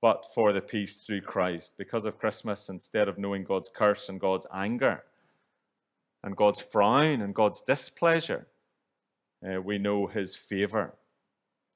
But 0.00 0.24
for 0.34 0.54
the 0.54 0.62
peace 0.62 1.02
through 1.02 1.20
Christ, 1.20 1.74
because 1.76 2.06
of 2.06 2.18
Christmas, 2.18 2.70
instead 2.70 3.06
of 3.06 3.18
knowing 3.18 3.44
God's 3.44 3.68
curse 3.68 4.08
and 4.08 4.18
God's 4.18 4.46
anger 4.52 5.04
and 6.22 6.34
God's 6.36 6.62
frown 6.62 7.20
and 7.20 7.34
God's 7.34 7.60
displeasure, 7.60 8.46
uh, 9.46 9.60
we 9.60 9.76
know 9.76 10.06
his 10.06 10.34
favor. 10.34 10.94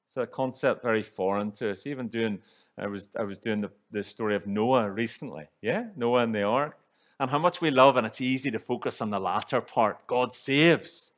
It's 0.05 0.17
a 0.17 0.25
concept 0.25 0.81
very 0.81 1.03
foreign 1.03 1.51
to 1.51 1.69
us. 1.69 1.85
Even 1.85 2.07
doing 2.07 2.39
I 2.79 2.87
was 2.87 3.09
I 3.17 3.23
was 3.23 3.37
doing 3.37 3.61
the, 3.61 3.71
the 3.91 4.03
story 4.03 4.35
of 4.35 4.47
Noah 4.47 4.89
recently. 4.89 5.45
Yeah, 5.61 5.87
Noah 5.95 6.23
and 6.23 6.33
the 6.33 6.43
ark. 6.43 6.77
And 7.19 7.29
how 7.29 7.39
much 7.39 7.59
we 7.59 7.69
love, 7.69 7.97
and 7.97 8.07
it's 8.07 8.21
easy 8.21 8.49
to 8.51 8.59
focus 8.59 9.01
on 9.01 9.09
the 9.09 9.19
latter 9.19 9.59
part. 9.59 10.07
God 10.07 10.31
saves. 10.31 11.11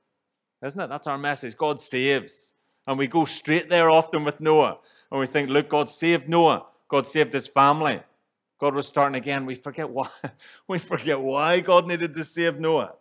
Isn't 0.66 0.80
it? 0.80 0.90
That's 0.90 1.08
our 1.08 1.18
message. 1.18 1.56
God 1.56 1.80
saves. 1.80 2.54
And 2.88 2.98
we 2.98 3.08
go 3.08 3.26
straight 3.26 3.70
there 3.70 3.90
often 3.90 4.24
with 4.24 4.40
Noah. 4.40 4.80
And 5.12 5.20
we 5.20 5.28
think, 5.28 5.50
look, 5.50 5.70
God 5.70 5.90
saved 5.90 6.28
Noah. 6.28 6.66
God 6.88 7.08
saved 7.08 7.34
his 7.34 7.48
family. 7.48 8.02
God 8.60 8.74
was 8.74 8.88
starting 8.88 9.16
again. 9.16 9.46
We 9.46 9.56
forget 9.56 9.90
why. 9.90 10.10
We 10.68 10.80
forget 10.80 11.20
why 11.20 11.60
God 11.60 11.88
needed 11.88 12.16
to 12.16 12.24
save 12.24 12.60
Noah. 12.60 12.94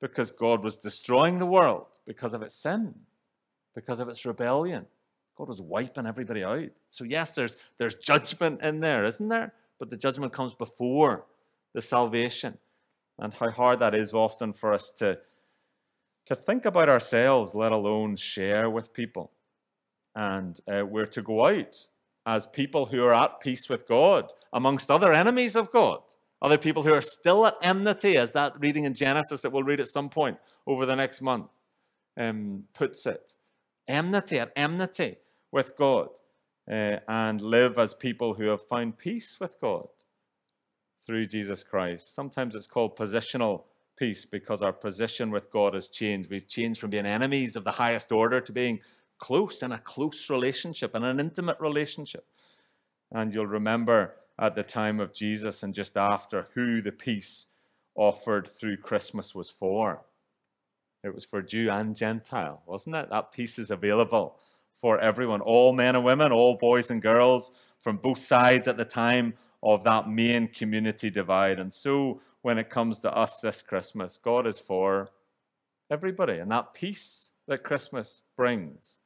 Because 0.00 0.30
God 0.30 0.64
was 0.64 0.76
destroying 0.76 1.38
the 1.38 1.46
world 1.46 1.86
because 2.06 2.34
of 2.34 2.42
its 2.42 2.54
sin, 2.54 2.94
because 3.74 4.00
of 4.00 4.08
its 4.08 4.24
rebellion. 4.26 4.86
God 5.42 5.48
was 5.48 5.60
wiping 5.60 6.06
everybody 6.06 6.44
out. 6.44 6.68
So, 6.88 7.02
yes, 7.02 7.34
there's, 7.34 7.56
there's 7.76 7.96
judgment 7.96 8.62
in 8.62 8.78
there, 8.78 9.02
isn't 9.02 9.26
there? 9.26 9.52
But 9.80 9.90
the 9.90 9.96
judgment 9.96 10.32
comes 10.32 10.54
before 10.54 11.24
the 11.74 11.80
salvation. 11.80 12.58
And 13.18 13.34
how 13.34 13.50
hard 13.50 13.80
that 13.80 13.92
is 13.92 14.14
often 14.14 14.52
for 14.52 14.72
us 14.72 14.92
to, 14.98 15.18
to 16.26 16.36
think 16.36 16.64
about 16.64 16.88
ourselves, 16.88 17.56
let 17.56 17.72
alone 17.72 18.14
share 18.14 18.70
with 18.70 18.92
people. 18.92 19.32
And 20.14 20.60
uh, 20.72 20.86
we're 20.86 21.06
to 21.06 21.22
go 21.22 21.44
out 21.44 21.88
as 22.24 22.46
people 22.46 22.86
who 22.86 23.02
are 23.02 23.12
at 23.12 23.40
peace 23.40 23.68
with 23.68 23.88
God, 23.88 24.32
amongst 24.52 24.92
other 24.92 25.12
enemies 25.12 25.56
of 25.56 25.72
God. 25.72 26.02
Other 26.40 26.58
people 26.58 26.84
who 26.84 26.94
are 26.94 27.02
still 27.02 27.46
at 27.46 27.54
enmity, 27.62 28.16
as 28.16 28.34
that 28.34 28.60
reading 28.60 28.84
in 28.84 28.94
Genesis 28.94 29.40
that 29.40 29.50
we'll 29.50 29.64
read 29.64 29.80
at 29.80 29.88
some 29.88 30.08
point 30.08 30.38
over 30.68 30.86
the 30.86 30.94
next 30.94 31.20
month 31.20 31.48
um, 32.16 32.62
puts 32.74 33.06
it. 33.06 33.34
Enmity, 33.88 34.38
at 34.38 34.52
enmity 34.54 35.16
with 35.52 35.76
God, 35.76 36.08
uh, 36.68 36.96
and 37.06 37.40
live 37.40 37.78
as 37.78 37.94
people 37.94 38.34
who 38.34 38.46
have 38.46 38.62
found 38.62 38.98
peace 38.98 39.38
with 39.38 39.60
God 39.60 39.88
through 41.04 41.26
Jesus 41.26 41.62
Christ. 41.62 42.14
Sometimes 42.14 42.54
it's 42.54 42.66
called 42.66 42.96
positional 42.96 43.64
peace 43.98 44.24
because 44.24 44.62
our 44.62 44.72
position 44.72 45.30
with 45.30 45.50
God 45.50 45.74
has 45.74 45.88
changed. 45.88 46.30
We've 46.30 46.48
changed 46.48 46.80
from 46.80 46.90
being 46.90 47.06
enemies 47.06 47.56
of 47.56 47.64
the 47.64 47.72
highest 47.72 48.12
order 48.12 48.40
to 48.40 48.52
being 48.52 48.80
close 49.18 49.62
in 49.62 49.72
a 49.72 49.78
close 49.78 50.30
relationship 50.30 50.94
and 50.94 51.04
an 51.04 51.20
intimate 51.20 51.60
relationship. 51.60 52.26
And 53.10 53.32
you'll 53.32 53.46
remember 53.46 54.14
at 54.38 54.54
the 54.54 54.62
time 54.62 54.98
of 55.00 55.12
Jesus 55.12 55.62
and 55.62 55.74
just 55.74 55.96
after 55.96 56.48
who 56.54 56.80
the 56.80 56.92
peace 56.92 57.46
offered 57.94 58.48
through 58.48 58.78
Christmas 58.78 59.34
was 59.34 59.50
for. 59.50 60.02
It 61.04 61.14
was 61.14 61.24
for 61.24 61.42
Jew 61.42 61.68
and 61.70 61.94
Gentile, 61.94 62.62
wasn't 62.66 62.96
it? 62.96 63.10
That 63.10 63.32
peace 63.32 63.58
is 63.58 63.70
available 63.70 64.38
for 64.82 64.98
everyone, 64.98 65.40
all 65.40 65.72
men 65.72 65.96
and 65.96 66.04
women, 66.04 66.32
all 66.32 66.56
boys 66.56 66.90
and 66.90 67.00
girls 67.00 67.52
from 67.78 67.96
both 67.96 68.18
sides 68.18 68.68
at 68.68 68.76
the 68.76 68.84
time 68.84 69.32
of 69.62 69.84
that 69.84 70.10
main 70.10 70.48
community 70.48 71.08
divide. 71.08 71.58
And 71.58 71.72
so 71.72 72.20
when 72.42 72.58
it 72.58 72.68
comes 72.68 72.98
to 72.98 73.16
us 73.16 73.38
this 73.40 73.62
Christmas. 73.62 74.18
God 74.22 74.46
is 74.46 74.58
for 74.58 75.10
everybody. 75.90 76.34
And 76.34 76.50
that 76.50 76.74
peace 76.74 77.30
that 77.48 77.62
Christmas 77.62 78.22
brings 78.36 78.98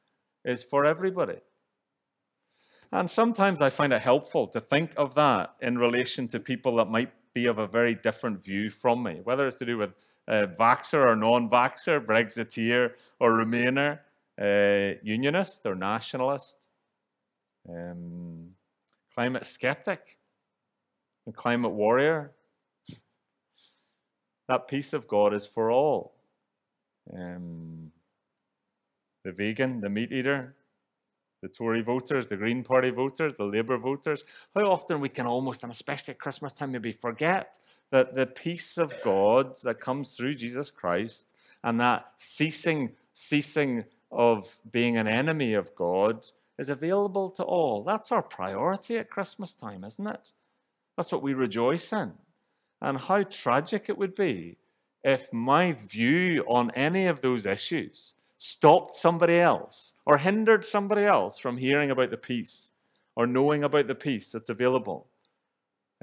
is 0.43 0.63
for 0.63 0.85
everybody. 0.85 1.39
And 2.91 3.09
sometimes 3.09 3.61
I 3.61 3.69
find 3.69 3.93
it 3.93 4.01
helpful 4.01 4.47
to 4.47 4.59
think 4.59 4.91
of 4.97 5.13
that 5.15 5.55
in 5.61 5.77
relation 5.77 6.27
to 6.29 6.39
people 6.39 6.77
that 6.77 6.89
might 6.89 7.11
be 7.33 7.45
of 7.45 7.59
a 7.59 7.67
very 7.67 7.93
different 7.93 8.43
view 8.43 8.69
from 8.69 9.03
me, 9.03 9.19
whether 9.23 9.45
it's 9.45 9.57
to 9.57 9.65
do 9.65 9.77
with 9.77 9.91
uh, 10.27 10.47
Vaxxer 10.59 11.11
or 11.11 11.15
non 11.15 11.49
Vaxxer, 11.49 12.03
Brexiteer 12.03 12.93
or 13.19 13.31
Remainer, 13.33 13.99
uh, 14.41 14.93
Unionist 15.03 15.65
or 15.65 15.75
Nationalist, 15.75 16.67
um, 17.69 18.49
climate 19.13 19.45
skeptic, 19.45 20.17
and 21.25 21.35
climate 21.35 21.71
warrior, 21.71 22.31
that 24.47 24.67
peace 24.67 24.93
of 24.93 25.07
God 25.07 25.33
is 25.33 25.45
for 25.45 25.71
all. 25.71 26.13
Um, 27.13 27.91
the 29.23 29.31
vegan, 29.31 29.81
the 29.81 29.89
meat 29.89 30.11
eater, 30.11 30.55
the 31.41 31.49
Tory 31.49 31.81
voters, 31.81 32.27
the 32.27 32.37
Green 32.37 32.63
Party 32.63 32.89
voters, 32.89 33.35
the 33.35 33.43
Labour 33.43 33.77
voters. 33.77 34.23
How 34.55 34.65
often 34.65 34.99
we 35.01 35.09
can 35.09 35.25
almost, 35.25 35.63
and 35.63 35.71
especially 35.71 36.13
at 36.13 36.19
Christmas 36.19 36.53
time, 36.53 36.71
maybe 36.71 36.91
forget 36.91 37.59
that 37.91 38.15
the 38.15 38.25
peace 38.25 38.77
of 38.77 38.93
God 39.03 39.55
that 39.63 39.79
comes 39.79 40.15
through 40.15 40.35
Jesus 40.35 40.71
Christ 40.71 41.33
and 41.63 41.79
that 41.79 42.11
ceasing, 42.17 42.91
ceasing 43.13 43.83
of 44.11 44.57
being 44.71 44.97
an 44.97 45.07
enemy 45.07 45.53
of 45.53 45.75
God 45.75 46.25
is 46.57 46.69
available 46.69 47.29
to 47.31 47.43
all. 47.43 47.83
That's 47.83 48.11
our 48.11 48.23
priority 48.23 48.97
at 48.97 49.09
Christmas 49.09 49.53
time, 49.53 49.83
isn't 49.83 50.07
it? 50.07 50.31
That's 50.95 51.11
what 51.11 51.21
we 51.21 51.33
rejoice 51.33 51.93
in 51.93 52.13
and 52.81 52.97
how 52.97 53.23
tragic 53.23 53.85
it 53.89 53.97
would 53.97 54.15
be 54.15 54.57
if 55.03 55.31
my 55.31 55.73
view 55.73 56.43
on 56.47 56.71
any 56.71 57.07
of 57.07 57.21
those 57.21 57.45
issues 57.45 58.13
stopped 58.37 58.95
somebody 58.95 59.39
else 59.39 59.93
or 60.05 60.17
hindered 60.17 60.65
somebody 60.65 61.03
else 61.03 61.39
from 61.39 61.57
hearing 61.57 61.91
about 61.91 62.11
the 62.11 62.17
peace 62.17 62.71
or 63.15 63.25
knowing 63.25 63.63
about 63.63 63.87
the 63.87 63.95
peace 63.95 64.31
that's 64.31 64.49
available 64.49 65.07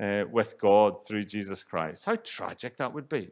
uh, 0.00 0.24
with 0.30 0.58
God 0.58 1.06
through 1.06 1.24
Jesus 1.24 1.62
Christ. 1.62 2.04
How 2.04 2.16
tragic 2.16 2.76
that 2.78 2.92
would 2.92 3.08
be. 3.08 3.30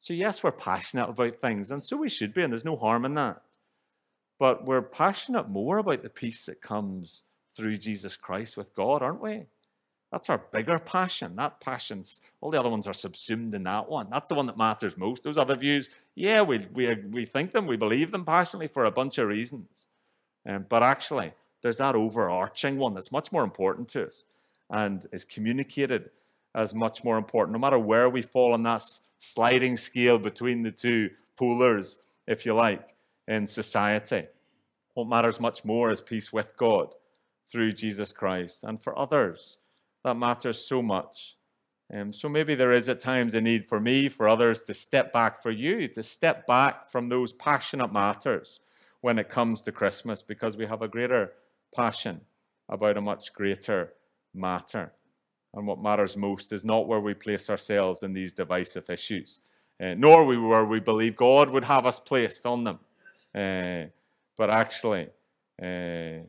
So, 0.00 0.14
yes, 0.14 0.42
we're 0.42 0.52
passionate 0.52 1.08
about 1.08 1.36
things, 1.36 1.70
and 1.70 1.84
so 1.84 1.96
we 1.96 2.08
should 2.08 2.32
be, 2.32 2.42
and 2.42 2.52
there's 2.52 2.64
no 2.64 2.76
harm 2.76 3.04
in 3.04 3.14
that. 3.14 3.42
But 4.38 4.64
we're 4.64 4.82
passionate 4.82 5.48
more 5.48 5.78
about 5.78 6.02
the 6.02 6.10
peace 6.10 6.46
that 6.46 6.62
comes 6.62 7.24
through 7.52 7.76
Jesus 7.78 8.16
Christ 8.16 8.56
with 8.56 8.74
God, 8.74 9.02
aren't 9.02 9.20
we? 9.20 9.46
That's 10.12 10.30
our 10.30 10.42
bigger 10.52 10.78
passion. 10.78 11.36
That 11.36 11.60
passion's, 11.60 12.20
all 12.40 12.50
the 12.50 12.58
other 12.58 12.70
ones 12.70 12.86
are 12.86 12.94
subsumed 12.94 13.54
in 13.54 13.64
that 13.64 13.88
one. 13.88 14.08
That's 14.10 14.28
the 14.28 14.34
one 14.34 14.46
that 14.46 14.56
matters 14.56 14.96
most. 14.96 15.22
Those 15.22 15.36
other 15.36 15.56
views, 15.56 15.88
yeah, 16.14 16.40
we, 16.40 16.66
we, 16.72 16.94
we 17.10 17.26
think 17.26 17.50
them, 17.50 17.66
we 17.66 17.76
believe 17.76 18.10
them 18.10 18.24
passionately 18.24 18.68
for 18.68 18.84
a 18.84 18.90
bunch 18.90 19.18
of 19.18 19.28
reasons. 19.28 19.86
Um, 20.46 20.64
but 20.68 20.82
actually, 20.82 21.32
there's 21.62 21.78
that 21.78 21.94
overarching 21.94 22.78
one 22.78 22.94
that's 22.94 23.12
much 23.12 23.32
more 23.32 23.44
important 23.44 23.88
to 23.90 24.06
us 24.06 24.24
and 24.70 25.06
is 25.12 25.24
communicated 25.24 26.10
as 26.54 26.74
much 26.74 27.04
more 27.04 27.18
important, 27.18 27.52
no 27.52 27.58
matter 27.58 27.78
where 27.78 28.08
we 28.08 28.22
fall 28.22 28.54
on 28.54 28.62
that 28.62 28.82
sliding 29.18 29.76
scale 29.76 30.18
between 30.18 30.62
the 30.62 30.70
two 30.70 31.10
polars, 31.38 31.98
if 32.26 32.46
you 32.46 32.54
like, 32.54 32.94
in 33.28 33.46
society. 33.46 34.26
What 34.94 35.08
matters 35.08 35.38
much 35.38 35.64
more 35.64 35.92
is 35.92 36.00
peace 36.00 36.32
with 36.32 36.56
God 36.56 36.88
through 37.50 37.72
Jesus 37.74 38.10
Christ. 38.10 38.64
And 38.64 38.82
for 38.82 38.98
others, 38.98 39.58
that 40.04 40.14
matters 40.14 40.58
so 40.58 40.82
much. 40.82 41.36
Um, 41.94 42.12
so 42.12 42.28
maybe 42.28 42.54
there 42.54 42.72
is 42.72 42.88
at 42.88 43.00
times 43.00 43.34
a 43.34 43.40
need 43.40 43.68
for 43.68 43.80
me, 43.80 44.08
for 44.08 44.28
others, 44.28 44.62
to 44.64 44.74
step 44.74 45.12
back, 45.12 45.40
for 45.40 45.50
you 45.50 45.88
to 45.88 46.02
step 46.02 46.46
back 46.46 46.90
from 46.90 47.08
those 47.08 47.32
passionate 47.32 47.92
matters 47.92 48.60
when 49.00 49.18
it 49.18 49.28
comes 49.28 49.62
to 49.62 49.72
Christmas, 49.72 50.20
because 50.20 50.56
we 50.56 50.66
have 50.66 50.82
a 50.82 50.88
greater 50.88 51.32
passion 51.74 52.20
about 52.68 52.96
a 52.96 53.00
much 53.00 53.32
greater 53.32 53.94
matter. 54.34 54.92
And 55.54 55.66
what 55.66 55.82
matters 55.82 56.16
most 56.16 56.52
is 56.52 56.64
not 56.64 56.88
where 56.88 57.00
we 57.00 57.14
place 57.14 57.48
ourselves 57.48 58.02
in 58.02 58.12
these 58.12 58.32
divisive 58.32 58.90
issues, 58.90 59.40
uh, 59.80 59.94
nor 59.94 60.26
where 60.26 60.64
we 60.64 60.80
believe 60.80 61.16
God 61.16 61.48
would 61.48 61.64
have 61.64 61.86
us 61.86 62.00
placed 62.00 62.44
on 62.44 62.64
them, 62.64 62.80
but 64.36 64.50
actually, 64.50 65.08
uh, 65.62 66.24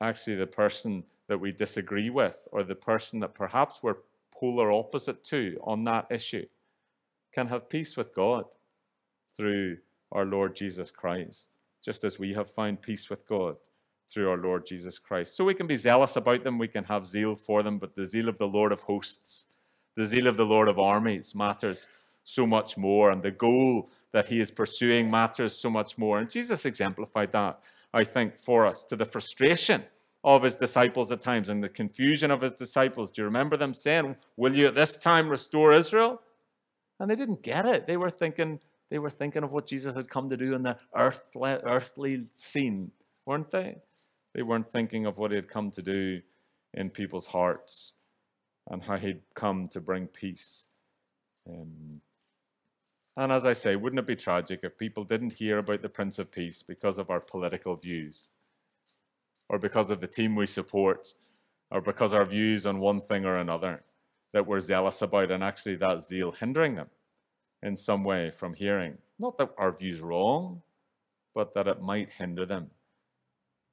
actually 0.00 0.36
the 0.36 0.46
person 0.46 1.04
that 1.28 1.38
we 1.38 1.52
disagree 1.52 2.10
with 2.10 2.38
or 2.52 2.62
the 2.62 2.74
person 2.74 3.20
that 3.20 3.34
perhaps 3.34 3.80
we're 3.82 3.96
polar 4.32 4.72
opposite 4.72 5.24
to 5.24 5.58
on 5.62 5.84
that 5.84 6.06
issue 6.10 6.46
can 7.32 7.46
have 7.48 7.68
peace 7.68 7.96
with 7.96 8.14
God 8.14 8.44
through 9.36 9.78
our 10.12 10.24
Lord 10.24 10.54
Jesus 10.54 10.90
Christ, 10.90 11.58
just 11.84 12.04
as 12.04 12.18
we 12.18 12.32
have 12.34 12.50
found 12.50 12.82
peace 12.82 13.10
with 13.10 13.26
God 13.26 13.56
through 14.08 14.30
our 14.30 14.36
Lord 14.36 14.66
Jesus 14.66 14.98
Christ. 14.98 15.36
So 15.36 15.44
we 15.44 15.54
can 15.54 15.66
be 15.66 15.76
zealous 15.76 16.16
about 16.16 16.44
them, 16.44 16.58
we 16.58 16.68
can 16.68 16.84
have 16.84 17.06
zeal 17.06 17.34
for 17.34 17.62
them, 17.62 17.78
but 17.78 17.94
the 17.94 18.04
zeal 18.04 18.28
of 18.28 18.38
the 18.38 18.46
Lord 18.46 18.70
of 18.70 18.82
hosts, 18.82 19.46
the 19.96 20.04
zeal 20.04 20.26
of 20.26 20.36
the 20.36 20.46
Lord 20.46 20.68
of 20.68 20.78
armies 20.78 21.34
matters 21.34 21.88
so 22.22 22.46
much 22.46 22.76
more, 22.76 23.10
and 23.10 23.22
the 23.22 23.30
goal 23.30 23.90
that 24.14 24.28
he 24.28 24.40
is 24.40 24.52
pursuing 24.52 25.10
matters 25.10 25.60
so 25.60 25.68
much 25.68 25.98
more. 25.98 26.20
And 26.20 26.30
Jesus 26.30 26.64
exemplified 26.64 27.32
that, 27.32 27.58
I 27.92 28.04
think, 28.04 28.38
for 28.38 28.64
us 28.64 28.84
to 28.84 28.94
the 28.94 29.04
frustration 29.04 29.82
of 30.22 30.44
his 30.44 30.54
disciples 30.54 31.10
at 31.10 31.20
times 31.20 31.48
and 31.48 31.62
the 31.62 31.68
confusion 31.68 32.30
of 32.30 32.40
his 32.40 32.52
disciples. 32.52 33.10
Do 33.10 33.22
you 33.22 33.26
remember 33.26 33.56
them 33.56 33.74
saying, 33.74 34.14
Will 34.36 34.54
you 34.54 34.68
at 34.68 34.76
this 34.76 34.96
time 34.96 35.28
restore 35.28 35.72
Israel? 35.72 36.22
And 37.00 37.10
they 37.10 37.16
didn't 37.16 37.42
get 37.42 37.66
it. 37.66 37.88
They 37.88 37.96
were 37.96 38.08
thinking, 38.08 38.60
they 38.88 39.00
were 39.00 39.10
thinking 39.10 39.42
of 39.42 39.50
what 39.50 39.66
Jesus 39.66 39.96
had 39.96 40.08
come 40.08 40.30
to 40.30 40.36
do 40.36 40.54
in 40.54 40.62
the 40.62 40.78
earthly, 40.96 41.58
earthly 41.64 42.26
scene, 42.34 42.92
weren't 43.26 43.50
they? 43.50 43.78
They 44.32 44.42
weren't 44.42 44.70
thinking 44.70 45.06
of 45.06 45.18
what 45.18 45.32
he 45.32 45.34
had 45.34 45.50
come 45.50 45.72
to 45.72 45.82
do 45.82 46.20
in 46.72 46.90
people's 46.90 47.26
hearts 47.26 47.94
and 48.70 48.84
how 48.84 48.96
he'd 48.96 49.22
come 49.34 49.66
to 49.72 49.80
bring 49.80 50.06
peace. 50.06 50.68
And 53.16 53.32
as 53.32 53.44
I 53.44 53.52
say, 53.52 53.76
wouldn't 53.76 54.00
it 54.00 54.06
be 54.06 54.16
tragic 54.16 54.60
if 54.62 54.78
people 54.78 55.04
didn't 55.04 55.34
hear 55.34 55.58
about 55.58 55.82
the 55.82 55.88
Prince 55.88 56.18
of 56.18 56.30
Peace 56.30 56.62
because 56.62 56.98
of 56.98 57.10
our 57.10 57.20
political 57.20 57.76
views? 57.76 58.30
or 59.48 59.58
because 59.58 59.90
of 59.90 60.00
the 60.00 60.06
team 60.06 60.34
we 60.34 60.46
support, 60.46 61.14
or 61.70 61.80
because 61.80 62.12
our 62.12 62.24
views 62.24 62.66
on 62.66 62.78
one 62.78 63.00
thing 63.00 63.24
or 63.24 63.38
another 63.38 63.80
that 64.32 64.46
we're 64.46 64.60
zealous 64.60 65.02
about, 65.02 65.30
and 65.30 65.44
actually 65.44 65.76
that 65.76 66.02
zeal 66.02 66.32
hindering 66.32 66.74
them 66.74 66.88
in 67.62 67.76
some 67.76 68.04
way 68.04 68.30
from 68.30 68.54
hearing. 68.54 68.98
Not 69.18 69.38
that 69.38 69.50
our 69.58 69.72
view's 69.72 70.00
wrong, 70.00 70.62
but 71.34 71.54
that 71.54 71.68
it 71.68 71.80
might 71.80 72.10
hinder 72.10 72.44
them. 72.44 72.70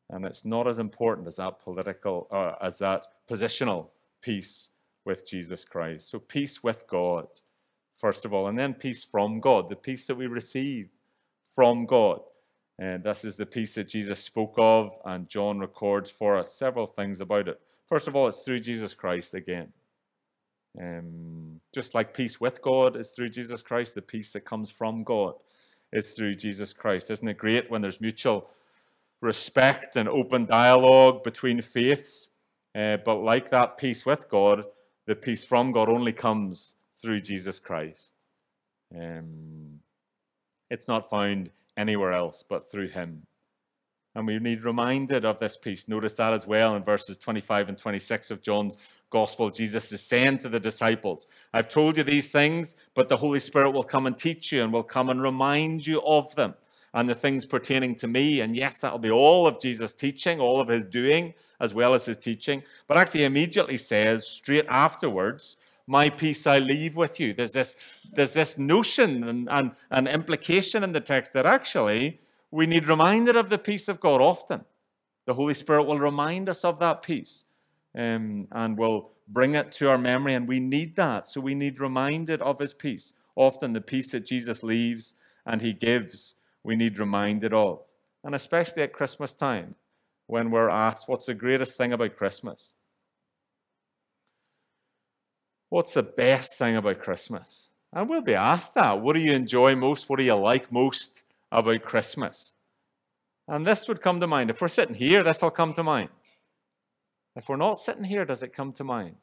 And 0.10 0.26
it's 0.26 0.46
not 0.46 0.68
as 0.68 0.78
important 0.78 1.28
as 1.28 1.38
that 1.38 1.60
political, 1.60 2.28
uh, 2.32 2.54
as 2.64 2.78
that 2.80 3.08
positional 3.30 3.88
peace 4.22 4.70
with 5.06 5.28
Jesus 5.28 5.66
Christ. 5.66 6.10
So 6.10 6.20
peace 6.20 6.62
with 6.62 6.86
God, 6.88 7.28
first 8.02 8.26
of 8.26 8.34
all, 8.34 8.48
and 8.48 8.58
then 8.58 8.74
peace 8.74 9.04
from 9.04 9.40
God, 9.40 9.70
the 9.70 9.76
peace 9.76 10.08
that 10.08 10.18
we 10.18 10.28
receive 10.28 10.90
from 11.56 11.86
God. 11.86 12.20
And 12.80 13.04
this 13.04 13.24
is 13.24 13.36
the 13.36 13.46
peace 13.46 13.76
that 13.76 13.88
Jesus 13.88 14.20
spoke 14.20 14.56
of, 14.58 14.98
and 15.06 15.30
John 15.30 15.60
records 15.60 16.10
for 16.10 16.38
us 16.38 16.52
several 16.52 16.88
things 16.88 17.22
about 17.22 17.48
it. 17.48 17.62
First 17.88 18.08
of 18.08 18.16
all, 18.16 18.28
it's 18.28 18.42
through 18.42 18.62
Jesus 18.62 18.96
Christ 18.96 19.36
again. 19.36 19.72
Um, 20.82 21.60
just 21.74 21.94
like 21.94 22.14
peace 22.14 22.42
with 22.42 22.62
God 22.62 22.96
is 22.96 23.12
through 23.12 23.30
Jesus 23.30 23.62
Christ, 23.62 23.94
the 23.94 24.02
peace 24.02 24.32
that 24.34 24.46
comes 24.46 24.72
from 24.72 25.04
God 25.04 25.36
is 25.94 26.14
through 26.14 26.36
Jesus 26.36 26.74
Christ. 26.74 27.12
Isn't 27.12 27.28
it 27.28 27.38
great 27.38 27.70
when 27.70 27.82
there's 27.82 28.02
mutual 28.02 28.50
respect 29.20 29.96
and 29.96 30.10
open 30.10 30.46
dialogue 30.46 31.24
between 31.24 31.62
faiths? 31.62 32.30
Uh, 32.74 32.98
but 33.06 33.16
like 33.16 33.52
that 33.52 33.78
peace 33.78 34.06
with 34.06 34.30
God, 34.30 34.64
the 35.06 35.16
peace 35.16 35.44
from 35.44 35.72
God 35.72 35.90
only 35.90 36.14
comes 36.14 36.76
through 37.02 37.22
Jesus 37.22 37.60
Christ. 37.60 38.14
Um, 38.96 39.80
it's 40.70 40.88
not 40.88 41.10
found 41.10 41.52
anywhere 41.78 42.14
else 42.14 42.44
but 42.48 42.70
through 42.72 42.90
Him. 42.90 43.24
And 44.14 44.28
we 44.28 44.40
need 44.40 44.64
reminded 44.66 45.24
of 45.24 45.40
this 45.40 45.56
peace. 45.56 45.88
Notice 45.88 46.16
that 46.16 46.34
as 46.34 46.46
well 46.46 46.76
in 46.76 46.84
verses 46.84 47.16
25 47.16 47.70
and 47.70 47.78
26 47.78 48.32
of 48.32 48.42
John's 48.42 48.76
Gospel. 49.10 49.50
Jesus 49.50 49.92
is 49.94 50.02
saying 50.02 50.40
to 50.40 50.50
the 50.50 50.60
disciples, 50.60 51.28
I've 51.54 51.70
told 51.70 51.98
you 51.98 52.04
these 52.04 52.30
things, 52.30 52.76
but 52.94 53.08
the 53.08 53.16
Holy 53.16 53.40
Spirit 53.40 53.72
will 53.72 53.84
come 53.84 54.08
and 54.08 54.18
teach 54.18 54.52
you 54.52 54.64
and 54.64 54.74
will 54.74 54.84
come 54.84 55.10
and 55.10 55.22
remind 55.22 55.88
you 55.88 56.02
of 56.02 56.34
them 56.36 56.56
and 56.94 57.08
the 57.08 57.16
things 57.16 57.46
pertaining 57.46 57.96
to 57.96 58.08
me. 58.08 58.42
And 58.42 58.56
yes, 58.56 58.82
that'll 58.82 59.00
be 59.00 59.12
all 59.12 59.48
of 59.48 59.62
Jesus' 59.62 59.94
teaching, 59.94 60.40
all 60.40 60.60
of 60.60 60.68
his 60.68 60.86
doing, 60.86 61.34
as 61.60 61.74
well 61.74 61.94
as 61.94 62.06
his 62.06 62.18
teaching. 62.18 62.64
But 62.88 62.98
actually, 62.98 63.24
immediately 63.24 63.78
says, 63.78 64.28
straight 64.28 64.66
afterwards, 64.68 65.58
My 65.92 66.10
peace 66.10 66.48
I 66.48 66.60
leave 66.60 66.96
with 66.96 67.20
you. 67.20 67.34
There's 67.34 67.52
this, 67.52 67.76
there's 68.14 68.32
this 68.32 68.58
notion 68.58 69.26
and, 69.26 69.50
and, 69.52 69.72
and 69.90 70.08
implication 70.08 70.86
in 70.86 70.94
the 70.94 71.02
text 71.02 71.34
that 71.34 71.46
actually 71.46 72.22
we 72.50 72.66
need 72.66 72.88
reminded 72.88 73.36
of 73.36 73.50
the 73.50 73.58
peace 73.58 73.90
of 73.90 74.00
God 74.00 74.22
often. 74.22 74.64
The 75.26 75.34
Holy 75.34 75.54
Spirit 75.54 75.84
will 75.84 76.00
remind 76.00 76.48
us 76.48 76.64
of 76.64 76.80
that 76.80 77.02
peace 77.02 77.44
um, 77.94 78.48
and 78.54 78.78
will 78.78 79.10
bring 79.28 79.56
it 79.56 79.74
to 79.74 79.90
our 79.90 79.98
memory, 79.98 80.34
and 80.34 80.48
we 80.48 80.62
need 80.62 80.96
that. 80.96 81.28
So 81.28 81.42
we 81.42 81.56
need 81.56 81.82
reminded 81.82 82.42
of 82.42 82.60
His 82.60 82.74
peace. 82.74 83.12
Often, 83.36 83.74
the 83.74 83.82
peace 83.82 84.12
that 84.12 84.26
Jesus 84.26 84.64
leaves 84.64 85.14
and 85.46 85.62
He 85.62 85.74
gives, 85.74 86.36
we 86.64 86.78
need 86.78 87.00
reminded 87.00 87.54
of. 87.54 87.82
And 88.24 88.34
especially 88.34 88.84
at 88.84 88.94
Christmas 88.94 89.34
time, 89.34 89.76
when 90.28 90.52
we're 90.52 90.70
asked, 90.70 91.10
What's 91.10 91.26
the 91.26 91.34
greatest 91.34 91.76
thing 91.76 91.92
about 91.92 92.16
Christmas? 92.16 92.76
What's 95.72 95.96
the 95.96 96.04
best 96.04 96.60
thing 96.60 96.76
about 96.76 97.00
Christmas? 97.00 97.72
And 97.92 98.08
we'll 98.08 98.22
be 98.22 98.36
asked 98.36 98.76
that. 98.76 99.02
What 99.02 99.16
do 99.16 99.20
you 99.20 99.32
enjoy 99.32 99.76
most? 99.76 100.08
What 100.08 100.20
do 100.20 100.24
you 100.24 100.36
like 100.36 100.72
most? 100.72 101.24
about 101.52 101.84
Christmas. 101.84 102.54
And 103.48 103.68
this 103.68 103.88
would 103.88 104.02
come 104.02 104.20
to 104.20 104.28
mind. 104.28 104.50
If 104.50 104.62
we're 104.62 104.68
sitting 104.70 104.96
here, 104.96 105.24
this 105.24 105.42
will 105.42 105.52
come 105.52 105.74
to 105.74 105.84
mind. 105.84 106.10
If 107.36 107.50
we're 107.50 107.58
not 107.58 107.78
sitting 107.78 108.04
here, 108.04 108.26
does 108.26 108.44
it 108.44 108.54
come 108.54 108.72
to 108.74 108.84
mind? 108.84 109.16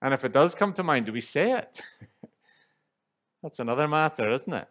And 0.00 0.14
if 0.14 0.24
it 0.24 0.32
does 0.32 0.54
come 0.54 0.72
to 0.74 0.82
mind, 0.82 1.06
do 1.06 1.12
we 1.12 1.20
say 1.20 1.52
it? 1.52 1.80
That's 3.42 3.58
another 3.58 3.88
matter, 3.88 4.30
isn't 4.30 4.52
it? 4.52 4.68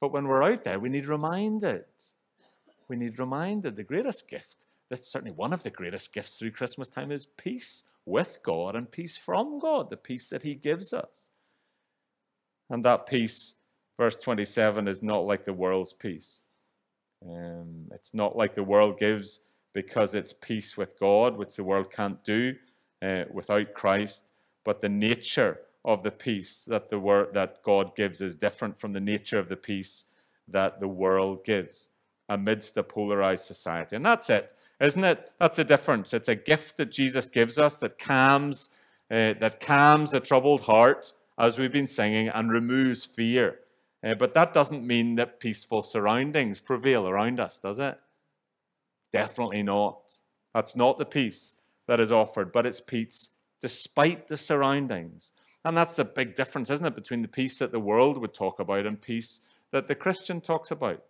But 0.00 0.12
when 0.12 0.26
we're 0.26 0.42
out 0.42 0.64
there, 0.64 0.78
we 0.78 0.88
need 0.88 1.06
reminded. 1.06 1.84
We 2.88 2.96
need 2.96 3.18
reminded 3.18 3.76
the 3.76 3.84
greatest 3.84 4.28
gift, 4.28 4.66
that's 4.90 5.10
certainly 5.10 5.32
one 5.32 5.54
of 5.54 5.62
the 5.62 5.70
greatest 5.70 6.12
gifts 6.12 6.36
through 6.36 6.50
Christmas 6.50 6.90
time, 6.90 7.10
is 7.10 7.26
peace 7.38 7.84
with 8.06 8.38
God 8.42 8.76
and 8.76 8.90
peace 8.90 9.16
from 9.16 9.58
God, 9.58 9.90
the 9.90 9.96
peace 9.96 10.30
that 10.30 10.42
He 10.42 10.54
gives 10.54 10.92
us. 10.92 11.30
And 12.70 12.84
that 12.84 13.06
peace 13.06 13.54
verse 13.96 14.16
27 14.16 14.88
is 14.88 15.02
not 15.02 15.26
like 15.26 15.44
the 15.44 15.52
world's 15.52 15.92
peace. 15.92 16.40
Um, 17.24 17.86
it's 17.92 18.12
not 18.14 18.36
like 18.36 18.54
the 18.54 18.62
world 18.62 18.98
gives 18.98 19.40
because 19.72 20.14
it's 20.14 20.32
peace 20.32 20.76
with 20.76 20.98
God, 20.98 21.36
which 21.36 21.56
the 21.56 21.64
world 21.64 21.90
can't 21.90 22.22
do 22.24 22.54
uh, 23.02 23.24
without 23.32 23.74
Christ. 23.74 24.32
But 24.64 24.80
the 24.80 24.88
nature 24.88 25.60
of 25.84 26.02
the 26.02 26.10
peace 26.10 26.64
that 26.64 26.88
the 26.88 26.98
word 26.98 27.34
that 27.34 27.62
God 27.62 27.94
gives 27.96 28.20
is 28.20 28.34
different 28.34 28.78
from 28.78 28.92
the 28.92 29.00
nature 29.00 29.38
of 29.38 29.48
the 29.48 29.56
peace 29.56 30.04
that 30.48 30.80
the 30.80 30.88
world 30.88 31.44
gives 31.44 31.90
amidst 32.28 32.76
a 32.76 32.82
polarized 32.82 33.44
society. 33.44 33.96
And 33.96 34.04
that's 34.04 34.30
it, 34.30 34.52
isn't 34.80 35.04
it? 35.04 35.30
That's 35.38 35.58
a 35.58 35.64
difference. 35.64 36.14
It's 36.14 36.28
a 36.28 36.34
gift 36.34 36.76
that 36.78 36.90
Jesus 36.90 37.28
gives 37.28 37.58
us 37.58 37.80
that 37.80 37.98
calms, 37.98 38.70
uh, 39.10 39.34
that 39.40 39.60
calms 39.60 40.14
a 40.14 40.20
troubled 40.20 40.62
heart, 40.62 41.12
as 41.38 41.58
we've 41.58 41.72
been 41.72 41.86
singing, 41.86 42.28
and 42.28 42.50
removes 42.50 43.04
fear. 43.04 43.60
Uh, 44.02 44.14
but 44.14 44.34
that 44.34 44.52
doesn't 44.52 44.86
mean 44.86 45.16
that 45.16 45.40
peaceful 45.40 45.82
surroundings 45.82 46.60
prevail 46.60 47.08
around 47.08 47.40
us, 47.40 47.58
does 47.58 47.78
it? 47.78 47.98
Definitely 49.12 49.62
not. 49.62 50.18
That's 50.54 50.76
not 50.76 50.98
the 50.98 51.04
peace 51.04 51.56
that 51.86 52.00
is 52.00 52.12
offered, 52.12 52.52
but 52.52 52.66
it's 52.66 52.80
peace 52.80 53.30
despite 53.60 54.28
the 54.28 54.36
surroundings. 54.36 55.32
And 55.64 55.76
that's 55.76 55.96
the 55.96 56.04
big 56.04 56.34
difference, 56.34 56.68
isn't 56.70 56.86
it, 56.86 56.94
between 56.94 57.22
the 57.22 57.28
peace 57.28 57.58
that 57.58 57.72
the 57.72 57.80
world 57.80 58.18
would 58.18 58.34
talk 58.34 58.60
about 58.60 58.86
and 58.86 59.00
peace 59.00 59.40
that 59.70 59.88
the 59.88 59.94
Christian 59.94 60.40
talks 60.40 60.70
about. 60.70 61.02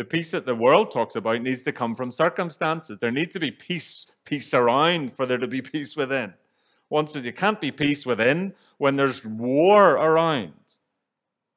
The 0.00 0.06
peace 0.06 0.30
that 0.30 0.46
the 0.46 0.54
world 0.54 0.90
talks 0.90 1.14
about 1.14 1.42
needs 1.42 1.62
to 1.64 1.72
come 1.72 1.94
from 1.94 2.10
circumstances. 2.10 2.96
There 2.96 3.10
needs 3.10 3.34
to 3.34 3.38
be 3.38 3.50
peace, 3.50 4.06
peace 4.24 4.54
around 4.54 5.12
for 5.14 5.26
there 5.26 5.36
to 5.36 5.46
be 5.46 5.60
peace 5.74 5.94
within. 5.94 6.32
Once 6.88 7.14
you 7.14 7.32
can't 7.34 7.60
be 7.60 7.70
peace 7.70 8.06
within 8.06 8.54
when 8.78 8.96
there's 8.96 9.26
war 9.26 9.90
around. 9.90 10.54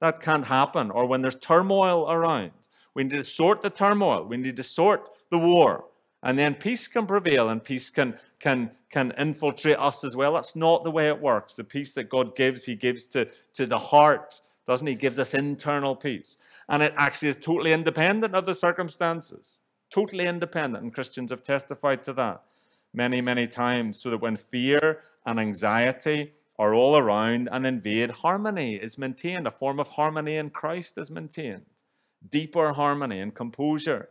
That 0.02 0.20
can't 0.20 0.44
happen. 0.44 0.92
Or 0.92 1.06
when 1.06 1.22
there's 1.22 1.38
turmoil 1.38 2.12
around, 2.12 2.52
we 2.94 3.06
need 3.06 3.16
to 3.16 3.24
sort 3.24 3.62
the 3.62 3.70
turmoil, 3.70 4.26
we 4.26 4.36
need 4.36 4.58
to 4.58 4.64
sort 4.64 5.10
the 5.32 5.40
war. 5.40 5.86
And 6.22 6.38
then 6.38 6.54
peace 6.54 6.86
can 6.90 7.08
prevail 7.08 7.48
and 7.48 7.64
peace 7.64 7.90
can, 7.90 8.20
can, 8.42 8.72
can 8.90 9.14
infiltrate 9.18 9.80
us 9.80 10.04
as 10.04 10.18
well. 10.18 10.34
That's 10.34 10.54
not 10.54 10.84
the 10.84 10.92
way 10.92 11.08
it 11.08 11.22
works. 11.22 11.56
The 11.56 11.64
peace 11.64 11.94
that 11.94 12.10
God 12.10 12.36
gives, 12.36 12.66
He 12.66 12.76
gives 12.76 13.06
to, 13.06 13.30
to 13.54 13.66
the 13.66 13.80
heart, 13.80 14.42
doesn't 14.68 14.86
He? 14.86 14.96
gives 14.96 15.18
us 15.18 15.34
internal 15.34 15.96
peace. 15.96 16.36
And 16.70 16.82
it 16.82 16.94
actually 16.98 17.30
is 17.30 17.38
totally 17.38 17.74
independent 17.74 18.36
of 18.36 18.46
the 18.46 18.56
circumstances. 18.56 19.60
Totally 19.90 20.26
independent. 20.26 20.84
And 20.84 20.94
Christians 20.94 21.32
have 21.32 21.44
testified 21.44 22.04
to 22.04 22.14
that 22.14 22.44
many, 22.94 23.22
many 23.22 23.48
times. 23.48 24.02
So 24.02 24.10
that 24.12 24.22
when 24.22 24.38
fear 24.38 25.02
and 25.26 25.40
anxiety 25.40 26.34
are 26.60 26.74
all 26.74 26.98
around 26.98 27.50
and 27.52 27.66
invade, 27.66 28.12
harmony 28.12 28.76
is 28.76 28.98
maintained. 28.98 29.48
A 29.48 29.52
form 29.52 29.80
of 29.80 29.90
harmony 29.90 30.38
in 30.38 30.50
Christ 30.50 30.98
is 30.98 31.10
maintained. 31.12 31.66
Deeper 32.30 32.74
harmony 32.74 33.20
and 33.20 33.34
composure 33.34 34.10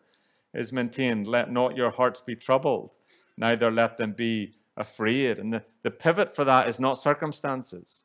is 0.55 0.73
maintained. 0.73 1.27
Let 1.27 1.51
not 1.51 1.77
your 1.77 1.91
hearts 1.91 2.21
be 2.21 2.37
troubled, 2.37 2.97
neither 3.37 3.71
let 3.71 3.97
them 3.97 4.13
be 4.13 4.55
afraid. 4.77 5.39
And 5.39 5.53
the, 5.53 5.63
the 5.83 5.91
pivot 5.91 6.35
for 6.35 6.45
that 6.45 6.69
is 6.69 6.79
not 6.79 6.99
circumstances. 6.99 8.05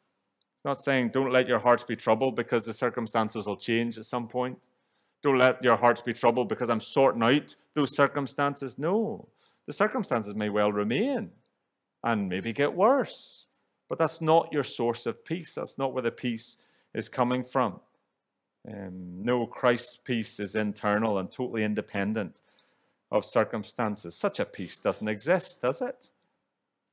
Not 0.68 0.82
saying 0.82 1.12
don't 1.14 1.32
let 1.32 1.48
your 1.48 1.60
hearts 1.60 1.84
be 1.84 1.96
troubled 1.96 2.36
because 2.36 2.66
the 2.66 2.74
circumstances 2.74 3.48
will 3.48 3.56
change 3.56 3.98
at 3.98 4.04
some 4.04 4.28
point. 4.28 4.60
Don't 5.24 5.38
let 5.38 5.64
your 5.64 5.78
hearts 5.78 6.02
be 6.02 6.12
troubled 6.12 6.50
because 6.50 6.70
I'm 6.70 6.82
sorting 6.82 7.24
out 7.24 7.56
those 7.74 7.96
circumstances. 7.96 8.78
No, 8.78 9.30
the 9.66 9.72
circumstances 9.72 10.36
may 10.36 10.50
well 10.50 10.74
remain 10.74 11.32
and 12.04 12.28
maybe 12.28 12.52
get 12.52 12.74
worse. 12.74 13.46
But 13.88 13.98
that's 13.98 14.20
not 14.20 14.52
your 14.52 14.66
source 14.66 15.06
of 15.06 15.24
peace. 15.24 15.56
That's 15.56 15.78
not 15.78 15.94
where 15.94 16.04
the 16.04 16.12
peace 16.12 16.58
is 16.94 17.08
coming 17.08 17.46
from. 17.46 17.80
Um, 18.70 19.24
no, 19.24 19.46
Christ's 19.46 19.98
peace 20.04 20.38
is 20.42 20.56
internal 20.56 21.20
and 21.20 21.32
totally 21.32 21.64
independent 21.64 22.42
of 23.10 23.24
circumstances. 23.24 24.18
Such 24.18 24.42
a 24.42 24.46
peace 24.46 24.80
doesn't 24.80 25.08
exist, 25.08 25.62
does 25.62 25.82
it? 25.82 26.12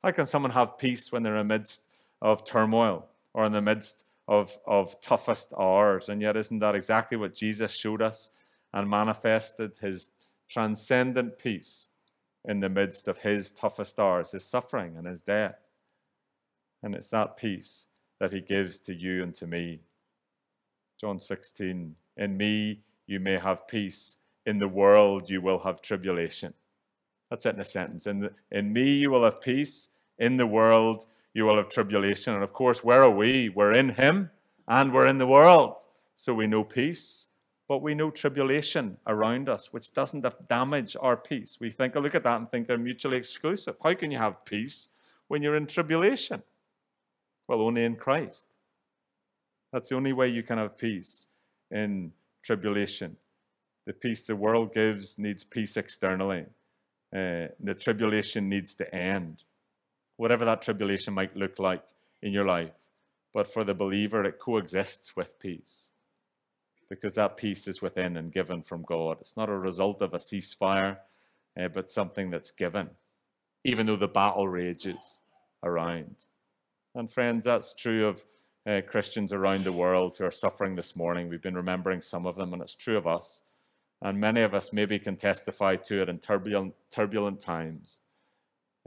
How 0.04 0.12
can 0.12 0.26
someone 0.26 0.52
have 0.52 0.78
peace 0.78 1.10
when 1.10 1.24
they're 1.24 1.34
amidst 1.34 1.88
of 2.22 2.44
turmoil 2.44 3.08
or 3.34 3.44
in 3.44 3.52
the 3.52 3.60
midst 3.60 4.04
of, 4.26 4.56
of 4.66 5.00
toughest 5.00 5.52
hours? 5.58 6.08
And 6.08 6.22
yet, 6.22 6.36
isn't 6.36 6.60
that 6.60 6.74
exactly 6.74 7.18
what 7.18 7.34
Jesus 7.34 7.72
showed 7.72 8.00
us 8.00 8.30
and 8.72 8.88
manifested 8.88 9.72
his 9.80 10.10
transcendent 10.48 11.38
peace 11.38 11.88
in 12.46 12.60
the 12.60 12.68
midst 12.68 13.08
of 13.08 13.18
his 13.18 13.50
toughest 13.50 13.98
hours, 13.98 14.30
his 14.30 14.44
suffering 14.44 14.96
and 14.96 15.06
his 15.06 15.22
death? 15.22 15.58
And 16.82 16.94
it's 16.94 17.08
that 17.08 17.36
peace 17.36 17.88
that 18.20 18.32
he 18.32 18.40
gives 18.40 18.78
to 18.80 18.94
you 18.94 19.22
and 19.22 19.34
to 19.34 19.46
me. 19.46 19.80
John 21.00 21.18
16, 21.18 21.94
in 22.16 22.36
me 22.36 22.80
you 23.06 23.20
may 23.20 23.38
have 23.38 23.66
peace. 23.66 24.18
In 24.46 24.58
the 24.58 24.68
world 24.68 25.30
you 25.30 25.40
will 25.40 25.58
have 25.60 25.80
tribulation. 25.80 26.52
That's 27.30 27.46
it 27.46 27.54
in 27.54 27.60
a 27.60 27.64
sentence. 27.64 28.06
In, 28.06 28.20
the, 28.20 28.30
in 28.50 28.72
me 28.72 28.94
you 28.94 29.10
will 29.10 29.24
have 29.24 29.40
peace. 29.40 29.88
In 30.18 30.36
the 30.36 30.46
world 30.46 31.06
you 31.34 31.44
will 31.44 31.56
have 31.56 31.68
tribulation. 31.68 32.32
And 32.34 32.42
of 32.42 32.52
course, 32.52 32.82
where 32.82 33.02
are 33.02 33.10
we? 33.10 33.48
We're 33.48 33.72
in 33.72 33.90
him 33.90 34.30
and 34.66 34.92
we're 34.92 35.06
in 35.06 35.18
the 35.18 35.26
world. 35.26 35.80
So 36.14 36.32
we 36.32 36.46
know 36.46 36.64
peace, 36.64 37.26
but 37.68 37.82
we 37.82 37.94
know 37.94 38.10
tribulation 38.10 38.96
around 39.06 39.48
us, 39.48 39.72
which 39.72 39.92
doesn't 39.92 40.24
damage 40.48 40.96
our 41.00 41.16
peace. 41.16 41.58
We 41.60 41.70
think, 41.70 41.96
look 41.96 42.14
at 42.14 42.22
that 42.22 42.36
and 42.36 42.50
think 42.50 42.68
they're 42.68 42.78
mutually 42.78 43.16
exclusive. 43.16 43.76
How 43.82 43.94
can 43.94 44.10
you 44.10 44.18
have 44.18 44.44
peace 44.44 44.88
when 45.28 45.42
you're 45.42 45.56
in 45.56 45.66
tribulation? 45.66 46.42
Well, 47.48 47.62
only 47.62 47.84
in 47.84 47.96
Christ. 47.96 48.46
That's 49.72 49.88
the 49.88 49.96
only 49.96 50.12
way 50.12 50.28
you 50.28 50.44
can 50.44 50.58
have 50.58 50.78
peace 50.78 51.26
in 51.70 52.12
tribulation. 52.42 53.16
The 53.86 53.92
peace 53.92 54.22
the 54.22 54.36
world 54.36 54.72
gives 54.72 55.18
needs 55.18 55.42
peace 55.42 55.76
externally. 55.76 56.46
Uh, 57.14 57.48
the 57.60 57.74
tribulation 57.78 58.48
needs 58.48 58.74
to 58.76 58.94
end, 58.94 59.44
whatever 60.16 60.44
that 60.44 60.62
tribulation 60.62 61.14
might 61.14 61.36
look 61.36 61.58
like 61.58 61.84
in 62.22 62.32
your 62.32 62.44
life. 62.44 62.72
But 63.32 63.52
for 63.52 63.64
the 63.64 63.74
believer, 63.74 64.24
it 64.24 64.38
coexists 64.38 65.16
with 65.16 65.38
peace 65.40 65.90
because 66.88 67.14
that 67.14 67.36
peace 67.36 67.66
is 67.66 67.82
within 67.82 68.16
and 68.16 68.32
given 68.32 68.62
from 68.62 68.82
God. 68.82 69.18
It's 69.20 69.36
not 69.36 69.48
a 69.48 69.58
result 69.58 70.02
of 70.02 70.14
a 70.14 70.18
ceasefire, 70.18 70.98
uh, 71.60 71.68
but 71.68 71.90
something 71.90 72.30
that's 72.30 72.50
given, 72.50 72.90
even 73.64 73.86
though 73.86 73.96
the 73.96 74.08
battle 74.08 74.48
rages 74.48 75.20
around. 75.62 76.26
And 76.94 77.10
friends, 77.10 77.44
that's 77.44 77.74
true 77.74 78.06
of 78.06 78.24
uh, 78.66 78.80
Christians 78.86 79.32
around 79.32 79.64
the 79.64 79.72
world 79.72 80.16
who 80.16 80.24
are 80.24 80.30
suffering 80.30 80.76
this 80.76 80.94
morning. 80.94 81.28
We've 81.28 81.42
been 81.42 81.56
remembering 81.56 82.00
some 82.00 82.26
of 82.26 82.36
them, 82.36 82.52
and 82.52 82.62
it's 82.62 82.74
true 82.74 82.96
of 82.96 83.06
us. 83.06 83.42
And 84.00 84.20
many 84.20 84.42
of 84.42 84.54
us 84.54 84.72
maybe 84.72 84.98
can 84.98 85.16
testify 85.16 85.76
to 85.76 86.02
it 86.02 86.08
in 86.08 86.18
turbulent, 86.18 86.74
turbulent 86.90 87.40
times. 87.40 88.00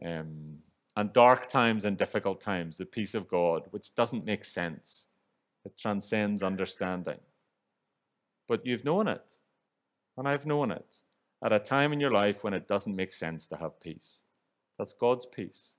Um, 0.05 0.59
and 0.97 1.13
dark 1.13 1.47
times 1.47 1.85
and 1.85 1.95
difficult 1.95 2.41
times, 2.41 2.75
the 2.75 2.85
peace 2.85 3.13
of 3.13 3.27
God, 3.27 3.67
which 3.69 3.93
doesn't 3.93 4.25
make 4.25 4.43
sense. 4.43 5.05
It 5.63 5.77
transcends 5.77 6.41
understanding. 6.41 7.19
But 8.47 8.65
you've 8.65 8.83
known 8.83 9.07
it, 9.07 9.35
and 10.17 10.27
I've 10.27 10.47
known 10.47 10.71
it, 10.71 10.97
at 11.45 11.53
a 11.53 11.59
time 11.59 11.93
in 11.93 11.99
your 11.99 12.09
life 12.09 12.43
when 12.43 12.55
it 12.55 12.67
doesn't 12.67 12.95
make 12.95 13.13
sense 13.13 13.45
to 13.47 13.57
have 13.57 13.79
peace. 13.79 14.17
That's 14.79 14.93
God's 14.93 15.27
peace, 15.27 15.75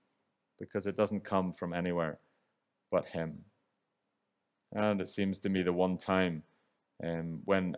because 0.56 0.86
it 0.86 0.96
doesn't 0.96 1.24
come 1.24 1.52
from 1.52 1.74
anywhere 1.74 2.20
but 2.92 3.08
Him. 3.08 3.38
And 4.72 5.00
it 5.00 5.08
seems 5.08 5.40
to 5.40 5.48
me 5.48 5.62
the 5.62 5.72
one 5.72 5.98
time 5.98 6.44
um, 7.02 7.40
when, 7.44 7.76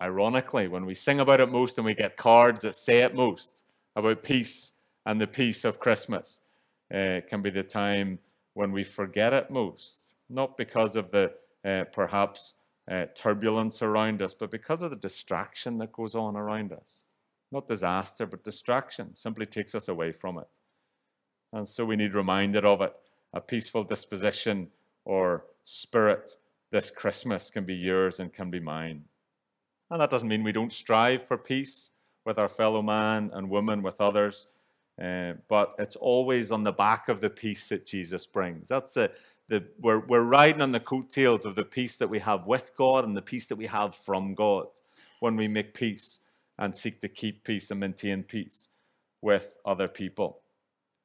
ironically, 0.00 0.66
when 0.66 0.86
we 0.86 0.94
sing 0.94 1.20
about 1.20 1.40
it 1.40 1.52
most 1.52 1.76
and 1.76 1.84
we 1.84 1.94
get 1.94 2.16
cards 2.16 2.62
that 2.62 2.74
say 2.74 3.00
it 3.00 3.14
most 3.14 3.64
about 3.96 4.22
peace 4.22 4.72
and 5.04 5.20
the 5.20 5.26
peace 5.26 5.66
of 5.66 5.78
Christmas, 5.78 6.40
uh, 6.94 7.20
can 7.28 7.42
be 7.42 7.50
the 7.50 7.62
time 7.62 8.18
when 8.54 8.72
we 8.72 8.84
forget 8.84 9.32
it 9.32 9.50
most. 9.50 10.14
Not 10.28 10.56
because 10.56 10.96
of 10.96 11.10
the 11.10 11.32
uh, 11.64 11.84
perhaps 11.92 12.54
uh, 12.90 13.06
turbulence 13.14 13.82
around 13.82 14.22
us, 14.22 14.32
but 14.32 14.50
because 14.50 14.82
of 14.82 14.90
the 14.90 14.96
distraction 14.96 15.78
that 15.78 15.92
goes 15.92 16.14
on 16.14 16.36
around 16.36 16.72
us. 16.72 17.02
Not 17.52 17.68
disaster, 17.68 18.26
but 18.26 18.44
distraction 18.44 19.14
simply 19.14 19.46
takes 19.46 19.74
us 19.74 19.88
away 19.88 20.12
from 20.12 20.38
it. 20.38 20.48
And 21.52 21.66
so 21.66 21.84
we 21.84 21.96
need 21.96 22.14
reminded 22.14 22.64
of 22.64 22.80
it. 22.80 22.94
A 23.32 23.40
peaceful 23.40 23.84
disposition 23.84 24.68
or 25.04 25.44
spirit 25.64 26.36
this 26.70 26.90
Christmas 26.90 27.50
can 27.50 27.64
be 27.64 27.74
yours 27.74 28.20
and 28.20 28.32
can 28.32 28.50
be 28.50 28.60
mine. 28.60 29.04
And 29.90 30.00
that 30.00 30.10
doesn't 30.10 30.28
mean 30.28 30.44
we 30.44 30.52
don't 30.52 30.72
strive 30.72 31.26
for 31.26 31.36
peace 31.36 31.90
with 32.24 32.38
our 32.38 32.48
fellow 32.48 32.82
man 32.82 33.30
and 33.32 33.50
woman, 33.50 33.82
with 33.82 34.00
others, 34.00 34.46
uh, 35.00 35.32
but 35.48 35.74
it's 35.78 35.96
always 35.96 36.52
on 36.52 36.62
the 36.62 36.72
back 36.72 37.08
of 37.08 37.20
the 37.20 37.30
peace 37.30 37.68
that 37.70 37.86
Jesus 37.86 38.26
brings. 38.26 38.68
That's 38.68 38.92
the, 38.92 39.10
the 39.48 39.64
we're, 39.80 40.00
we're 40.00 40.22
riding 40.22 40.60
on 40.60 40.72
the 40.72 40.80
coattails 40.80 41.46
of 41.46 41.54
the 41.54 41.64
peace 41.64 41.96
that 41.96 42.08
we 42.08 42.18
have 42.18 42.46
with 42.46 42.72
God 42.76 43.04
and 43.04 43.16
the 43.16 43.22
peace 43.22 43.46
that 43.46 43.56
we 43.56 43.66
have 43.66 43.94
from 43.94 44.34
God 44.34 44.66
when 45.20 45.36
we 45.36 45.48
make 45.48 45.72
peace 45.72 46.20
and 46.58 46.74
seek 46.74 47.00
to 47.00 47.08
keep 47.08 47.44
peace 47.44 47.70
and 47.70 47.80
maintain 47.80 48.22
peace 48.22 48.68
with 49.22 49.50
other 49.64 49.88
people. 49.88 50.40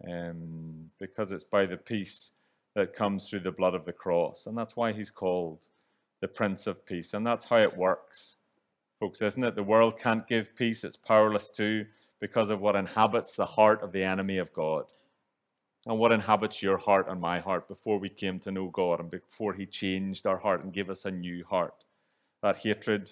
Um, 0.06 0.90
because 1.00 1.32
it's 1.32 1.46
by 1.46 1.66
the 1.66 1.78
peace 1.78 2.32
that 2.76 2.94
comes 2.94 3.30
through 3.30 3.40
the 3.40 3.52
blood 3.52 3.74
of 3.74 3.86
the 3.86 3.94
cross. 3.94 4.46
And 4.46 4.58
that's 4.58 4.76
why 4.76 4.92
he's 4.92 5.10
called 5.10 5.68
the 6.20 6.28
Prince 6.28 6.68
of 6.68 6.86
Peace. 6.86 7.14
And 7.14 7.26
that's 7.26 7.46
how 7.46 7.58
it 7.58 7.78
works, 7.78 8.38
folks, 9.00 9.22
isn't 9.22 9.44
it? 9.44 9.56
The 9.56 9.64
world 9.64 9.98
can't 9.98 10.28
give 10.28 10.54
peace, 10.56 10.84
it's 10.84 10.98
powerless 10.98 11.50
to 11.52 11.86
because 12.20 12.50
of 12.50 12.62
what 12.62 12.76
inhabits 12.76 13.36
the 13.36 13.46
heart 13.46 13.84
of 13.84 13.92
the 13.92 14.04
enemy 14.04 14.38
of 14.38 14.54
God. 14.54 14.86
And 15.86 16.00
what 16.00 16.12
inhabits 16.12 16.64
your 16.64 16.78
heart 16.78 17.08
and 17.10 17.22
my 17.22 17.40
heart 17.40 17.68
before 17.68 18.00
we 18.00 18.10
came 18.10 18.40
to 18.40 18.52
know 18.52 18.70
God 18.70 19.00
and 19.00 19.12
before 19.12 19.54
He 19.54 19.66
changed 19.66 20.26
our 20.26 20.38
heart 20.38 20.64
and 20.64 20.74
gave 20.74 20.90
us 20.90 21.06
a 21.06 21.12
new 21.12 21.44
heart. 21.46 21.86
That 22.42 22.58
hatred 22.58 23.12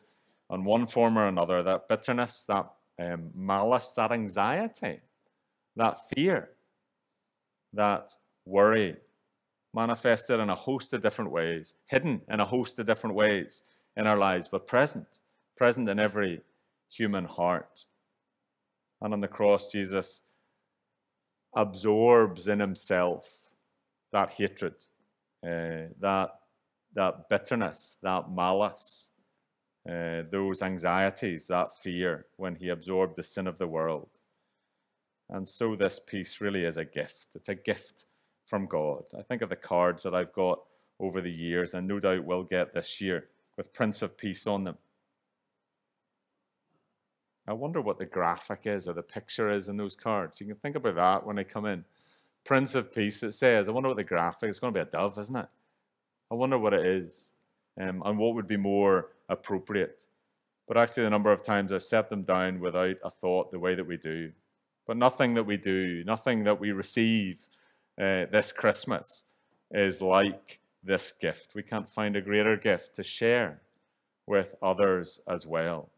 on 0.49 0.63
one 0.63 0.87
form 0.87 1.17
or 1.17 1.27
another, 1.27 1.61
that 1.63 1.87
bitterness, 1.87 2.43
that 2.47 2.71
um, 2.99 3.29
malice, 3.35 3.91
that 3.95 4.11
anxiety, 4.11 5.01
that 5.75 5.97
fear, 6.09 6.49
that 7.73 8.13
worry, 8.45 8.95
manifested 9.73 10.39
in 10.39 10.49
a 10.49 10.55
host 10.55 10.93
of 10.93 11.01
different 11.01 11.31
ways, 11.31 11.73
hidden 11.85 12.21
in 12.29 12.39
a 12.39 12.45
host 12.45 12.77
of 12.79 12.85
different 12.85 13.15
ways 13.15 13.63
in 13.97 14.05
our 14.05 14.17
lives, 14.17 14.47
but 14.47 14.67
present, 14.67 15.21
present 15.57 15.89
in 15.89 15.99
every 15.99 16.41
human 16.89 17.25
heart. 17.25 17.85
And 19.03 19.13
on 19.13 19.21
the 19.21 19.27
cross, 19.27 19.67
Jesus 19.67 20.21
absorbs 21.55 22.47
in 22.47 22.59
himself 22.59 23.37
that 24.13 24.31
hatred, 24.31 24.75
uh, 25.45 25.91
that, 25.99 26.29
that 26.95 27.29
bitterness, 27.29 27.97
that 28.01 28.31
malice, 28.31 29.09
uh, 29.87 30.23
those 30.31 30.61
anxieties, 30.61 31.45
that 31.47 31.77
fear 31.77 32.27
when 32.37 32.55
he 32.55 32.69
absorbed 32.69 33.17
the 33.17 33.23
sin 33.23 33.45
of 33.45 33.57
the 33.57 33.67
world. 33.67 34.09
And 35.29 35.47
so 35.47 35.75
this 35.75 35.99
peace 35.99 36.39
really 36.39 36.63
is 36.63 36.77
a 36.77 36.85
gift. 36.85 37.35
It's 37.35 37.49
a 37.49 37.55
gift 37.55 38.05
from 38.45 38.67
God. 38.67 39.03
I 39.17 39.21
think 39.21 39.41
of 39.41 39.49
the 39.49 39.55
cards 39.55 40.03
that 40.03 40.15
I've 40.15 40.33
got 40.33 40.59
over 40.99 41.21
the 41.21 41.31
years, 41.31 41.73
and 41.73 41.87
no 41.87 41.99
doubt 41.99 42.23
will 42.23 42.43
get 42.43 42.73
this 42.73 43.01
year 43.01 43.27
with 43.57 43.73
Prince 43.73 44.01
of 44.01 44.17
Peace 44.17 44.47
on 44.47 44.63
them. 44.63 44.77
I 47.47 47.53
wonder 47.53 47.81
what 47.81 47.97
the 47.97 48.05
graphic 48.05 48.61
is 48.65 48.87
or 48.87 48.93
the 48.93 49.03
picture 49.03 49.51
is 49.51 49.67
in 49.67 49.77
those 49.77 49.95
cards. 49.95 50.39
You 50.39 50.47
can 50.47 50.55
think 50.55 50.75
about 50.75 50.95
that 50.95 51.25
when 51.25 51.35
they 51.35 51.43
come 51.43 51.65
in. 51.65 51.83
Prince 52.45 52.75
of 52.75 52.93
Peace, 52.93 53.23
it 53.23 53.33
says. 53.33 53.67
I 53.67 53.71
wonder 53.71 53.89
what 53.89 53.97
the 53.97 54.03
graphic 54.03 54.49
is. 54.49 54.55
It's 54.55 54.59
going 54.59 54.73
to 54.73 54.79
be 54.79 54.87
a 54.87 54.89
dove, 54.89 55.17
isn't 55.17 55.35
it? 55.35 55.47
I 56.31 56.35
wonder 56.35 56.57
what 56.57 56.73
it 56.73 56.85
is 56.85 57.33
um, 57.79 58.01
and 58.05 58.17
what 58.17 58.35
would 58.35 58.47
be 58.47 58.57
more 58.57 59.09
appropriate. 59.29 60.05
But 60.67 60.77
actually, 60.77 61.03
the 61.03 61.09
number 61.09 61.31
of 61.31 61.43
times 61.43 61.71
I've 61.71 61.83
set 61.83 62.09
them 62.09 62.23
down 62.23 62.59
without 62.59 62.95
a 63.03 63.09
thought 63.09 63.51
the 63.51 63.59
way 63.59 63.75
that 63.75 63.85
we 63.85 63.97
do. 63.97 64.31
But 64.85 64.97
nothing 64.97 65.33
that 65.35 65.45
we 65.45 65.57
do, 65.57 66.03
nothing 66.05 66.43
that 66.45 66.59
we 66.59 66.71
receive 66.71 67.47
uh, 67.99 68.25
this 68.31 68.51
Christmas 68.51 69.23
is 69.71 70.01
like 70.01 70.59
this 70.83 71.11
gift. 71.11 71.55
We 71.55 71.63
can't 71.63 71.89
find 71.89 72.15
a 72.15 72.21
greater 72.21 72.57
gift 72.57 72.95
to 72.95 73.03
share 73.03 73.61
with 74.27 74.55
others 74.61 75.21
as 75.27 75.45
well. 75.45 75.89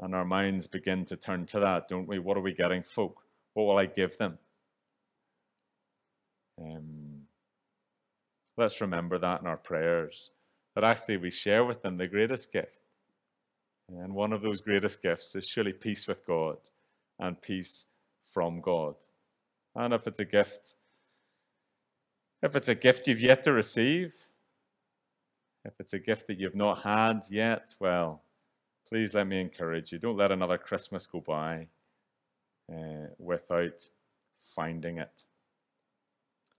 And 0.00 0.14
our 0.14 0.24
minds 0.24 0.66
begin 0.66 1.04
to 1.06 1.16
turn 1.16 1.44
to 1.46 1.60
that, 1.60 1.88
don't 1.88 2.08
we? 2.08 2.18
What 2.18 2.36
are 2.36 2.42
we 2.42 2.54
getting 2.54 2.82
folk? 2.82 3.22
What 3.52 3.64
will 3.64 3.76
I 3.76 3.86
give 3.86 4.16
them? 4.16 4.38
Um, 6.60 7.22
let's 8.56 8.80
remember 8.80 9.18
that 9.18 9.40
in 9.42 9.46
our 9.46 9.56
prayers, 9.56 10.30
that 10.74 10.84
actually 10.84 11.18
we 11.18 11.30
share 11.30 11.64
with 11.64 11.82
them 11.82 11.96
the 11.96 12.06
greatest 12.06 12.52
gift. 12.52 12.82
And 13.88 14.14
one 14.14 14.32
of 14.32 14.40
those 14.40 14.60
greatest 14.60 15.02
gifts 15.02 15.34
is 15.34 15.46
surely 15.46 15.72
peace 15.72 16.06
with 16.06 16.26
God 16.26 16.58
and 17.18 17.40
peace 17.40 17.86
from 18.24 18.60
God. 18.60 18.94
And 19.74 19.92
if 19.92 20.06
it's 20.06 20.20
a 20.20 20.24
gift, 20.24 20.76
if 22.42 22.56
it's 22.56 22.68
a 22.68 22.74
gift 22.74 23.06
you've 23.06 23.20
yet 23.20 23.42
to 23.44 23.52
receive, 23.52 24.14
if 25.64 25.74
it's 25.78 25.92
a 25.92 25.98
gift 25.98 26.26
that 26.28 26.38
you've 26.38 26.54
not 26.54 26.82
had 26.82 27.20
yet, 27.28 27.74
well, 27.80 28.22
please 28.90 29.14
let 29.14 29.28
me 29.28 29.40
encourage 29.40 29.92
you. 29.92 29.98
Don't 29.98 30.16
let 30.16 30.32
another 30.32 30.58
Christmas 30.58 31.06
go 31.06 31.20
by 31.20 31.68
uh, 32.72 33.06
without 33.18 33.88
finding 34.36 34.98
it. 34.98 35.22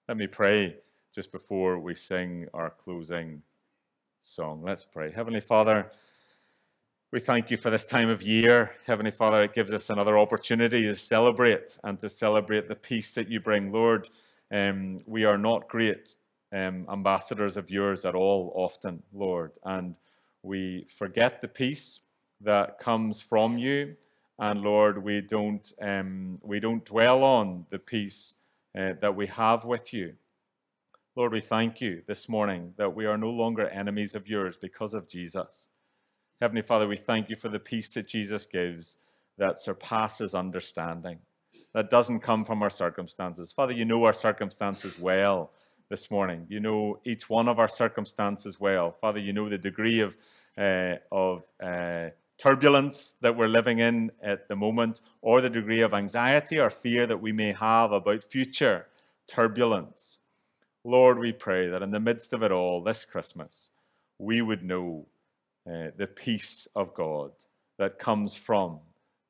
Let 0.07 0.15
me 0.15 0.27
pray 0.27 0.77
just 1.13 1.33
before 1.33 1.77
we 1.77 1.93
sing 1.93 2.47
our 2.53 2.69
closing 2.69 3.41
song. 4.21 4.63
Let's 4.63 4.85
pray. 4.85 5.11
Heavenly 5.11 5.41
Father, 5.41 5.91
we 7.11 7.19
thank 7.19 7.51
you 7.51 7.57
for 7.57 7.69
this 7.69 7.85
time 7.85 8.07
of 8.07 8.21
year. 8.21 8.71
Heavenly 8.87 9.11
Father, 9.11 9.43
it 9.43 9.53
gives 9.53 9.73
us 9.73 9.89
another 9.89 10.17
opportunity 10.17 10.83
to 10.83 10.95
celebrate 10.95 11.77
and 11.83 11.99
to 11.99 12.07
celebrate 12.07 12.69
the 12.69 12.75
peace 12.75 13.13
that 13.15 13.29
you 13.29 13.41
bring. 13.41 13.73
Lord, 13.73 14.07
um, 14.53 14.99
we 15.05 15.25
are 15.25 15.37
not 15.37 15.67
great 15.67 16.15
um, 16.53 16.87
ambassadors 16.89 17.57
of 17.57 17.69
yours 17.69 18.05
at 18.05 18.15
all 18.15 18.53
often, 18.55 19.03
Lord, 19.11 19.51
and 19.65 19.95
we 20.43 20.87
forget 20.89 21.41
the 21.41 21.49
peace 21.49 21.99
that 22.43 22.80
comes 22.80 23.21
from 23.21 23.58
you. 23.58 23.95
And 24.39 24.62
Lord, 24.62 25.04
we 25.04 25.21
don't, 25.21 25.71
um, 25.82 26.39
we 26.41 26.60
don't 26.60 26.84
dwell 26.84 27.23
on 27.23 27.65
the 27.69 27.80
peace 27.80 28.36
uh, 28.77 28.93
that 29.01 29.15
we 29.15 29.27
have 29.27 29.65
with 29.65 29.93
you. 29.93 30.13
Lord, 31.15 31.34
we 31.34 31.41
thank 31.41 31.82
you 31.82 32.01
this 32.08 32.30
morning 32.30 32.73
that 32.77 32.95
we 32.95 33.06
are 33.06 33.17
no 33.17 33.30
longer 33.30 33.67
enemies 33.67 34.15
of 34.15 34.27
yours 34.27 34.58
because 34.58 34.93
of 34.93 35.08
Jesus. 35.08 35.67
Heavenly 36.39 36.62
Father, 36.62 36.88
we 36.88 36.97
thank 36.97 37.30
you 37.30 37.36
for 37.36 37.49
the 37.49 37.60
peace 37.60 37.93
that 37.93 38.08
Jesus 38.08 38.45
gives 38.45 38.97
that 39.38 39.60
surpasses 39.60 40.34
understanding, 40.34 41.19
that 41.73 41.89
doesn't 41.89 42.21
come 42.21 42.43
from 42.43 42.63
our 42.63 42.69
circumstances. 42.69 43.51
Father, 43.51 43.73
you 43.73 43.86
know 43.86 44.04
our 44.06 44.13
circumstances 44.13 44.97
well 44.97 45.51
this 45.89 46.10
morning. 46.10 46.45
You 46.49 46.60
know 46.62 46.99
each 47.04 47.30
one 47.30 47.47
of 47.47 47.60
our 47.60 47.67
circumstances 47.67 48.60
well. 48.60 48.95
Father, 49.01 49.19
you 49.19 49.34
know 49.34 49.49
the 49.49 49.58
degree 49.58 49.99
of, 49.99 50.17
uh, 50.58 50.95
of 51.12 51.43
uh, 51.62 52.10
turbulence 52.41 53.13
that 53.21 53.38
we're 53.38 53.47
living 53.47 53.77
in 53.80 54.12
at 54.23 54.47
the 54.47 54.56
moment, 54.56 54.99
or 55.21 55.41
the 55.41 55.49
degree 55.49 55.82
of 55.82 55.93
anxiety 55.93 56.60
or 56.60 56.71
fear 56.71 57.06
that 57.06 57.21
we 57.21 57.32
may 57.32 57.51
have 57.51 57.91
about 57.91 58.23
future 58.23 58.88
turbulence. 59.27 60.17
Lord, 60.84 61.19
we 61.19 61.34
pray 61.34 61.69
that 61.69 61.84
in 61.84 61.91
the 61.91 61.99
midst 61.99 62.34
of 62.34 62.41
it 62.41 62.51
all 62.51 62.82
this 62.82 63.06
Christmas, 63.06 63.69
we 64.17 64.41
would 64.41 64.63
know 64.63 65.06
uh, 65.67 65.91
the 65.95 66.08
peace 66.08 66.67
of 66.75 66.95
God 66.95 67.32
that 67.77 67.99
comes 67.99 68.34
from 68.34 68.80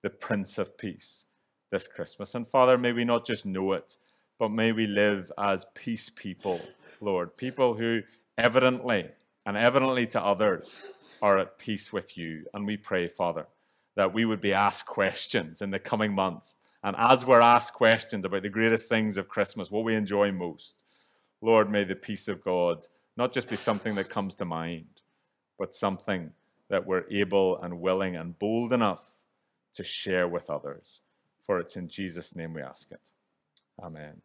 the 0.04 0.10
Prince 0.10 0.58
of 0.58 0.78
Peace 0.78 1.26
this 1.70 1.88
Christmas. 1.88 2.34
And 2.34 2.48
Father, 2.48 2.78
may 2.78 2.94
we 2.94 3.04
not 3.04 3.26
just 3.26 3.46
know 3.46 3.74
it, 3.74 3.98
but 4.40 4.50
may 4.50 4.72
we 4.72 4.88
live 4.88 5.30
as 5.38 5.66
peace 5.76 6.10
people, 6.10 6.62
Lord. 7.02 7.36
People 7.36 7.74
who 7.74 8.04
evidently 8.38 9.10
and 9.46 9.58
evidently 9.58 10.08
to 10.08 10.22
others 10.22 10.84
are 11.22 11.38
at 11.38 11.58
peace 11.58 11.92
with 11.94 12.18
you. 12.18 12.46
And 12.54 12.66
we 12.66 12.78
pray, 12.78 13.08
Father, 13.08 13.48
that 13.96 14.14
we 14.14 14.26
would 14.26 14.42
be 14.42 14.54
asked 14.54 14.86
questions 14.86 15.62
in 15.62 15.72
the 15.72 15.80
coming 15.80 16.14
month. 16.14 16.54
And 16.84 16.96
as 16.98 17.26
we're 17.26 17.42
asked 17.42 17.74
questions 17.74 18.26
about 18.26 18.42
the 18.42 18.50
greatest 18.50 18.90
things 18.90 19.18
of 19.18 19.28
Christmas, 19.28 19.70
what 19.70 19.84
we 19.84 19.96
enjoy 19.96 20.32
most, 20.32 20.84
Lord, 21.42 21.70
may 21.70 21.84
the 21.84 21.96
peace 21.96 22.28
of 22.28 22.44
God 22.44 22.88
not 23.18 23.34
just 23.34 23.50
be 23.50 23.56
something 23.56 23.96
that 23.96 24.10
comes 24.10 24.36
to 24.36 24.46
mind, 24.46 25.02
but 25.60 25.74
something 25.74 26.32
that 26.70 26.86
we're 26.86 27.04
able 27.12 27.62
and 27.62 27.82
willing 27.82 28.16
and 28.16 28.38
bold 28.40 28.74
enough 28.74 29.14
to 29.76 29.84
share 29.84 30.28
with 30.28 30.50
others. 30.50 31.02
For 31.44 31.60
it's 31.60 31.76
in 31.76 31.88
Jesus' 31.88 32.36
name 32.36 32.54
we 32.54 32.62
ask 32.62 32.92
it. 32.92 33.10
Amen. 33.82 34.22